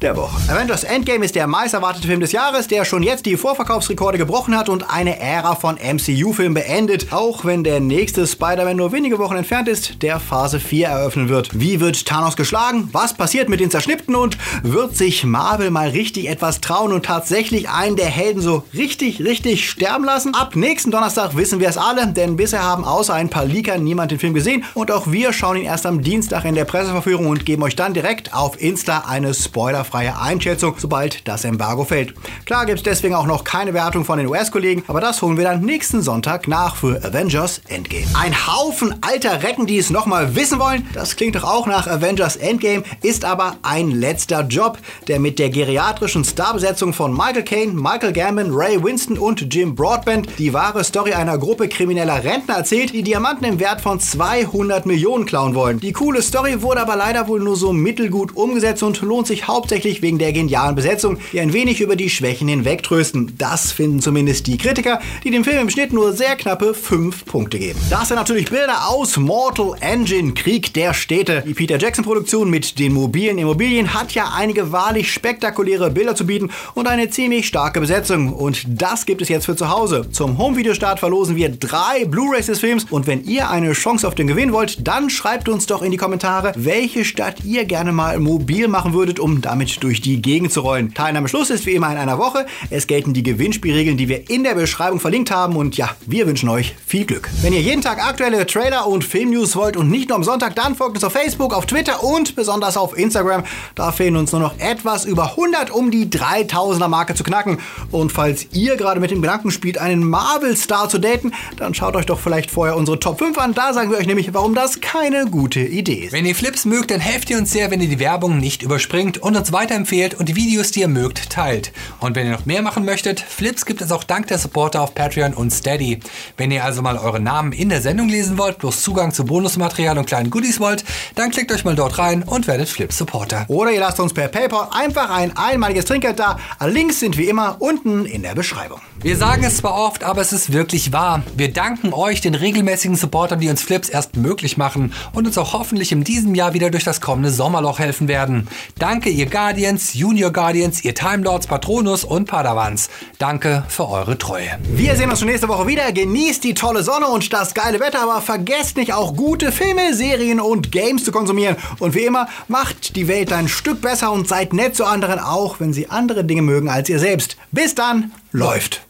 der 0.00 0.16
Woche. 0.16 0.36
Avengers 0.48 0.84
Endgame 0.84 1.24
ist 1.24 1.34
der 1.34 1.48
meist 1.48 1.74
erwartete 1.74 2.06
Film 2.06 2.20
des 2.20 2.30
Jahres, 2.30 2.68
der 2.68 2.84
schon 2.84 3.02
jetzt 3.02 3.26
die 3.26 3.36
Vorverkaufsrekorde 3.36 4.16
gebrochen 4.16 4.56
hat 4.56 4.68
und 4.68 4.88
eine 4.88 5.18
Ära 5.18 5.56
von 5.56 5.74
MCU-Filmen 5.74 6.54
beendet, 6.54 7.12
auch 7.12 7.44
wenn 7.44 7.64
der 7.64 7.80
nächste 7.80 8.28
Spider-Man 8.28 8.76
nur 8.76 8.92
wenige 8.92 9.18
Wochen 9.18 9.34
entfernt 9.34 9.66
ist, 9.66 10.02
der 10.02 10.20
Phase 10.20 10.60
4 10.60 10.86
eröffnen 10.86 11.28
wird. 11.28 11.58
Wie 11.58 11.80
wird 11.80 12.06
Thanos 12.06 12.36
geschlagen? 12.36 12.90
Was 12.92 13.14
passiert 13.14 13.48
mit 13.48 13.58
den 13.58 13.72
Zerschnippten? 13.72 14.14
Und 14.14 14.38
wird 14.62 14.96
sich 14.96 15.24
Marvel 15.24 15.72
mal 15.72 15.88
richtig 15.88 16.28
etwas 16.28 16.60
trauen 16.60 16.92
und 16.92 17.04
tatsächlich 17.04 17.68
einen 17.70 17.96
der 17.96 18.06
Helden 18.06 18.40
so 18.40 18.62
richtig, 18.72 19.18
richtig 19.18 19.68
sterben 19.68 20.04
lassen? 20.04 20.32
Ab 20.36 20.54
nächsten 20.54 20.92
Donnerstag 20.92 21.36
wissen 21.36 21.58
wir 21.58 21.70
es 21.70 21.78
alle, 21.78 22.06
denn 22.06 22.36
bisher 22.36 22.62
haben 22.62 22.84
außer 22.84 23.14
ein 23.14 23.30
paar 23.30 23.46
Leakern 23.46 23.82
niemand 23.82 24.12
den 24.12 24.20
Film 24.20 24.34
gesehen 24.34 24.64
und 24.74 24.92
auch 24.92 25.10
wir 25.10 25.32
schauen 25.32 25.56
ihn 25.56 25.64
erst 25.64 25.86
am 25.86 26.02
Dienstag 26.02 26.44
in 26.44 26.54
der 26.54 26.66
Presseverführung 26.66 27.26
und 27.26 27.44
geben 27.44 27.63
euch 27.64 27.76
dann 27.76 27.94
direkt 27.94 28.34
auf 28.34 28.60
Insta 28.60 29.04
eine 29.08 29.32
spoilerfreie 29.32 30.18
Einschätzung, 30.20 30.74
sobald 30.76 31.26
das 31.26 31.44
Embargo 31.44 31.84
fällt. 31.84 32.14
Klar 32.44 32.66
gibt 32.66 32.78
es 32.78 32.82
deswegen 32.82 33.14
auch 33.14 33.26
noch 33.26 33.42
keine 33.42 33.72
Wertung 33.72 34.04
von 34.04 34.18
den 34.18 34.28
US-Kollegen, 34.28 34.84
aber 34.86 35.00
das 35.00 35.22
holen 35.22 35.38
wir 35.38 35.44
dann 35.44 35.62
nächsten 35.62 36.02
Sonntag 36.02 36.46
nach 36.46 36.76
für 36.76 37.02
Avengers 37.02 37.62
Endgame. 37.68 38.04
Ein 38.14 38.34
Haufen 38.46 38.94
alter 39.00 39.42
Recken, 39.42 39.66
die 39.66 39.78
es 39.78 39.88
nochmal 39.90 40.34
wissen 40.36 40.58
wollen, 40.58 40.86
das 40.92 41.16
klingt 41.16 41.36
doch 41.36 41.44
auch 41.44 41.66
nach 41.66 41.86
Avengers 41.86 42.36
Endgame, 42.36 42.84
ist 43.02 43.24
aber 43.24 43.56
ein 43.62 43.90
letzter 43.90 44.42
Job, 44.42 44.78
der 45.08 45.18
mit 45.18 45.38
der 45.38 45.48
geriatrischen 45.48 46.24
Starbesetzung 46.24 46.92
von 46.92 47.12
Michael 47.12 47.44
Caine, 47.44 47.72
Michael 47.72 48.12
Gambon, 48.12 48.50
Ray 48.52 48.82
Winston 48.82 49.18
und 49.18 49.54
Jim 49.54 49.74
Broadbent 49.74 50.28
die 50.38 50.52
wahre 50.52 50.84
Story 50.84 51.14
einer 51.14 51.38
Gruppe 51.38 51.68
krimineller 51.68 52.22
Rentner 52.24 52.56
erzählt, 52.56 52.92
die 52.92 53.02
Diamanten 53.02 53.46
im 53.46 53.58
Wert 53.58 53.80
von 53.80 54.00
200 54.00 54.84
Millionen 54.84 55.24
klauen 55.24 55.54
wollen. 55.54 55.80
Die 55.80 55.92
coole 55.92 56.20
Story 56.20 56.60
wurde 56.60 56.82
aber 56.82 56.96
leider 56.96 57.26
wohl 57.26 57.40
nur 57.40 57.53
so 57.54 57.72
mittelgut 57.72 58.36
umgesetzt 58.36 58.82
und 58.82 59.00
lohnt 59.02 59.26
sich 59.26 59.46
hauptsächlich 59.46 60.02
wegen 60.02 60.18
der 60.18 60.32
genialen 60.32 60.74
Besetzung, 60.74 61.18
die 61.32 61.40
ein 61.40 61.52
wenig 61.52 61.80
über 61.80 61.96
die 61.96 62.10
Schwächen 62.10 62.48
hinwegtrösten. 62.48 63.34
Das 63.38 63.72
finden 63.72 64.00
zumindest 64.00 64.46
die 64.46 64.58
Kritiker, 64.58 65.00
die 65.24 65.30
dem 65.30 65.44
Film 65.44 65.58
im 65.58 65.70
Schnitt 65.70 65.92
nur 65.92 66.12
sehr 66.12 66.36
knappe 66.36 66.74
5 66.74 67.24
Punkte 67.24 67.58
geben. 67.58 67.78
Das 67.90 68.08
sind 68.08 68.16
natürlich 68.16 68.50
Bilder 68.50 68.88
aus 68.88 69.16
Mortal 69.16 69.74
Engine, 69.80 70.34
Krieg 70.34 70.74
der 70.74 70.94
Städte. 70.94 71.42
Die 71.46 71.54
Peter 71.54 71.78
Jackson 71.78 72.04
Produktion 72.04 72.50
mit 72.50 72.78
den 72.78 72.92
mobilen 72.92 73.38
Immobilien 73.38 73.94
hat 73.94 74.12
ja 74.12 74.32
einige 74.34 74.72
wahrlich 74.72 75.12
spektakuläre 75.12 75.90
Bilder 75.90 76.14
zu 76.14 76.26
bieten 76.26 76.50
und 76.74 76.88
eine 76.88 77.10
ziemlich 77.10 77.46
starke 77.46 77.80
Besetzung. 77.80 78.32
Und 78.32 78.64
das 78.68 79.06
gibt 79.06 79.22
es 79.22 79.28
jetzt 79.28 79.46
für 79.46 79.56
zu 79.56 79.68
Hause. 79.68 80.06
Zum 80.10 80.38
Home-Video-Start 80.38 81.00
verlosen 81.00 81.36
wir 81.36 81.48
drei 81.48 82.04
Blu-rays 82.04 82.46
des 82.46 82.60
Films 82.60 82.86
und 82.90 83.06
wenn 83.06 83.24
ihr 83.24 83.50
eine 83.50 83.72
Chance 83.72 84.06
auf 84.06 84.14
den 84.14 84.26
Gewinn 84.26 84.52
wollt, 84.52 84.86
dann 84.86 85.10
schreibt 85.10 85.48
uns 85.48 85.66
doch 85.66 85.82
in 85.82 85.90
die 85.90 85.96
Kommentare, 85.96 86.52
welche 86.56 87.04
Stadt 87.04 87.43
ihr 87.44 87.64
gerne 87.64 87.92
mal 87.92 88.18
mobil 88.18 88.68
machen 88.68 88.92
würdet, 88.92 89.20
um 89.20 89.40
damit 89.40 89.82
durch 89.82 90.00
die 90.00 90.20
Gegend 90.20 90.52
zu 90.52 90.60
rollen. 90.60 90.94
Teilnahmeschluss 90.94 91.50
ist 91.50 91.66
wie 91.66 91.72
immer 91.72 91.90
in 91.90 91.98
einer 91.98 92.18
Woche. 92.18 92.46
Es 92.70 92.86
gelten 92.86 93.14
die 93.14 93.22
Gewinnspielregeln, 93.22 93.96
die 93.96 94.08
wir 94.08 94.30
in 94.30 94.44
der 94.44 94.54
Beschreibung 94.54 95.00
verlinkt 95.00 95.30
haben 95.30 95.56
und 95.56 95.76
ja, 95.76 95.90
wir 96.06 96.26
wünschen 96.26 96.48
euch 96.48 96.74
viel 96.86 97.04
Glück. 97.04 97.28
Wenn 97.42 97.52
ihr 97.52 97.60
jeden 97.60 97.82
Tag 97.82 98.04
aktuelle 98.04 98.46
Trailer 98.46 98.86
und 98.86 99.04
Filmnews 99.04 99.56
wollt 99.56 99.76
und 99.76 99.90
nicht 99.90 100.08
nur 100.08 100.16
am 100.16 100.24
Sonntag, 100.24 100.54
dann 100.56 100.74
folgt 100.74 100.96
uns 100.96 101.04
auf 101.04 101.12
Facebook, 101.12 101.54
auf 101.54 101.66
Twitter 101.66 102.02
und 102.02 102.36
besonders 102.36 102.76
auf 102.76 102.96
Instagram. 102.96 103.44
Da 103.74 103.92
fehlen 103.92 104.16
uns 104.16 104.32
nur 104.32 104.40
noch 104.40 104.58
etwas 104.58 105.04
über 105.04 105.30
100, 105.30 105.70
um 105.70 105.90
die 105.90 106.06
3000er 106.06 106.88
Marke 106.88 107.14
zu 107.14 107.24
knacken. 107.24 107.58
Und 107.90 108.12
falls 108.12 108.48
ihr 108.52 108.76
gerade 108.76 109.00
mit 109.00 109.10
dem 109.10 109.22
Gedanken 109.22 109.50
spielt, 109.50 109.78
einen 109.78 110.04
Marvel-Star 110.04 110.88
zu 110.88 110.98
daten, 110.98 111.32
dann 111.56 111.74
schaut 111.74 111.96
euch 111.96 112.06
doch 112.06 112.20
vielleicht 112.20 112.50
vorher 112.50 112.76
unsere 112.76 112.98
Top 112.98 113.18
5 113.18 113.36
an. 113.38 113.54
Da 113.54 113.72
sagen 113.72 113.90
wir 113.90 113.98
euch 113.98 114.06
nämlich, 114.06 114.32
warum 114.32 114.54
das 114.54 114.80
keine 114.80 115.26
gute 115.26 115.60
Idee 115.60 116.06
ist. 116.06 116.12
Wenn 116.12 116.26
ihr 116.26 116.34
Flips 116.34 116.64
mögt, 116.64 116.90
dann 116.90 117.00
helft 117.00 117.30
ihr 117.30 117.33
uns 117.36 117.50
sehr, 117.50 117.70
wenn 117.70 117.80
ihr 117.80 117.88
die 117.88 117.98
Werbung 117.98 118.38
nicht 118.38 118.62
überspringt 118.62 119.18
und 119.18 119.36
uns 119.36 119.52
weiterempfehlt 119.52 120.14
und 120.14 120.28
die 120.28 120.36
Videos, 120.36 120.70
die 120.70 120.80
ihr 120.80 120.88
mögt, 120.88 121.30
teilt. 121.30 121.72
Und 122.00 122.16
wenn 122.16 122.26
ihr 122.26 122.32
noch 122.32 122.46
mehr 122.46 122.62
machen 122.62 122.84
möchtet, 122.84 123.20
Flips 123.20 123.66
gibt 123.66 123.80
es 123.80 123.92
auch 123.92 124.04
dank 124.04 124.26
der 124.28 124.38
Supporter 124.38 124.82
auf 124.82 124.94
Patreon 124.94 125.34
und 125.34 125.50
Steady. 125.52 126.00
Wenn 126.36 126.50
ihr 126.50 126.64
also 126.64 126.82
mal 126.82 126.98
euren 126.98 127.22
Namen 127.22 127.52
in 127.52 127.68
der 127.68 127.82
Sendung 127.82 128.08
lesen 128.08 128.38
wollt, 128.38 128.58
plus 128.58 128.82
Zugang 128.82 129.12
zu 129.12 129.24
Bonusmaterial 129.24 129.98
und 129.98 130.06
kleinen 130.06 130.30
Goodies 130.30 130.60
wollt, 130.60 130.84
dann 131.14 131.30
klickt 131.30 131.52
euch 131.52 131.64
mal 131.64 131.74
dort 131.74 131.98
rein 131.98 132.22
und 132.22 132.46
werdet 132.46 132.68
Flips 132.68 132.98
Supporter. 132.98 133.44
Oder 133.48 133.72
ihr 133.72 133.80
lasst 133.80 134.00
uns 134.00 134.12
per 134.12 134.28
PayPal 134.28 134.68
einfach 134.72 135.10
ein 135.10 135.36
einmaliges 135.36 135.84
Trinkgeld 135.84 136.18
da. 136.18 136.38
Alle 136.58 136.72
Links 136.72 137.00
sind 137.00 137.16
wie 137.16 137.28
immer 137.28 137.56
unten 137.60 138.06
in 138.06 138.22
der 138.22 138.34
Beschreibung. 138.34 138.80
Wir 139.02 139.16
sagen 139.16 139.44
es 139.44 139.58
zwar 139.58 139.74
oft, 139.74 140.02
aber 140.02 140.22
es 140.22 140.32
ist 140.32 140.52
wirklich 140.52 140.92
wahr. 140.92 141.22
Wir 141.36 141.52
danken 141.52 141.92
euch, 141.92 142.20
den 142.20 142.34
regelmäßigen 142.34 142.96
Supportern, 142.96 143.38
die 143.38 143.50
uns 143.50 143.62
Flips 143.62 143.90
erst 143.90 144.16
möglich 144.16 144.56
machen 144.56 144.94
und 145.12 145.26
uns 145.26 145.36
auch 145.36 145.52
hoffentlich 145.52 145.92
in 145.92 146.04
diesem 146.04 146.34
Jahr 146.34 146.54
wieder 146.54 146.70
durch 146.70 146.84
das 146.84 147.02
kommende 147.24 147.30
Sommerloch 147.30 147.78
helfen 147.78 148.06
werden. 148.06 148.48
Danke, 148.78 149.08
ihr 149.08 149.26
Guardians, 149.26 149.94
Junior 149.94 150.30
Guardians, 150.30 150.84
ihr 150.84 150.94
Time 150.94 151.22
Lords, 151.22 151.46
Patronus 151.46 152.04
und 152.04 152.26
Padawans. 152.26 152.90
Danke 153.18 153.64
für 153.68 153.88
eure 153.88 154.18
Treue. 154.18 154.58
Wir 154.64 154.94
sehen 154.96 155.10
uns 155.10 155.24
nächste 155.24 155.48
Woche 155.48 155.66
wieder. 155.66 155.90
Genießt 155.90 156.44
die 156.44 156.52
tolle 156.52 156.82
Sonne 156.82 157.06
und 157.06 157.32
das 157.32 157.54
geile 157.54 157.80
Wetter, 157.80 158.02
aber 158.02 158.20
vergesst 158.20 158.76
nicht 158.76 158.92
auch 158.92 159.16
gute 159.16 159.52
Filme, 159.52 159.94
Serien 159.94 160.38
und 160.38 160.70
Games 160.70 161.04
zu 161.04 161.12
konsumieren. 161.12 161.56
Und 161.78 161.94
wie 161.94 162.04
immer, 162.04 162.28
macht 162.48 162.94
die 162.94 163.08
Welt 163.08 163.32
ein 163.32 163.48
Stück 163.48 163.80
besser 163.80 164.12
und 164.12 164.28
seid 164.28 164.52
nett 164.52 164.76
zu 164.76 164.84
anderen, 164.84 165.18
auch 165.18 165.60
wenn 165.60 165.72
sie 165.72 165.88
andere 165.88 166.24
Dinge 166.24 166.42
mögen 166.42 166.68
als 166.68 166.90
ihr 166.90 166.98
selbst. 166.98 167.38
Bis 167.52 167.74
dann, 167.74 168.12
läuft. 168.32 168.82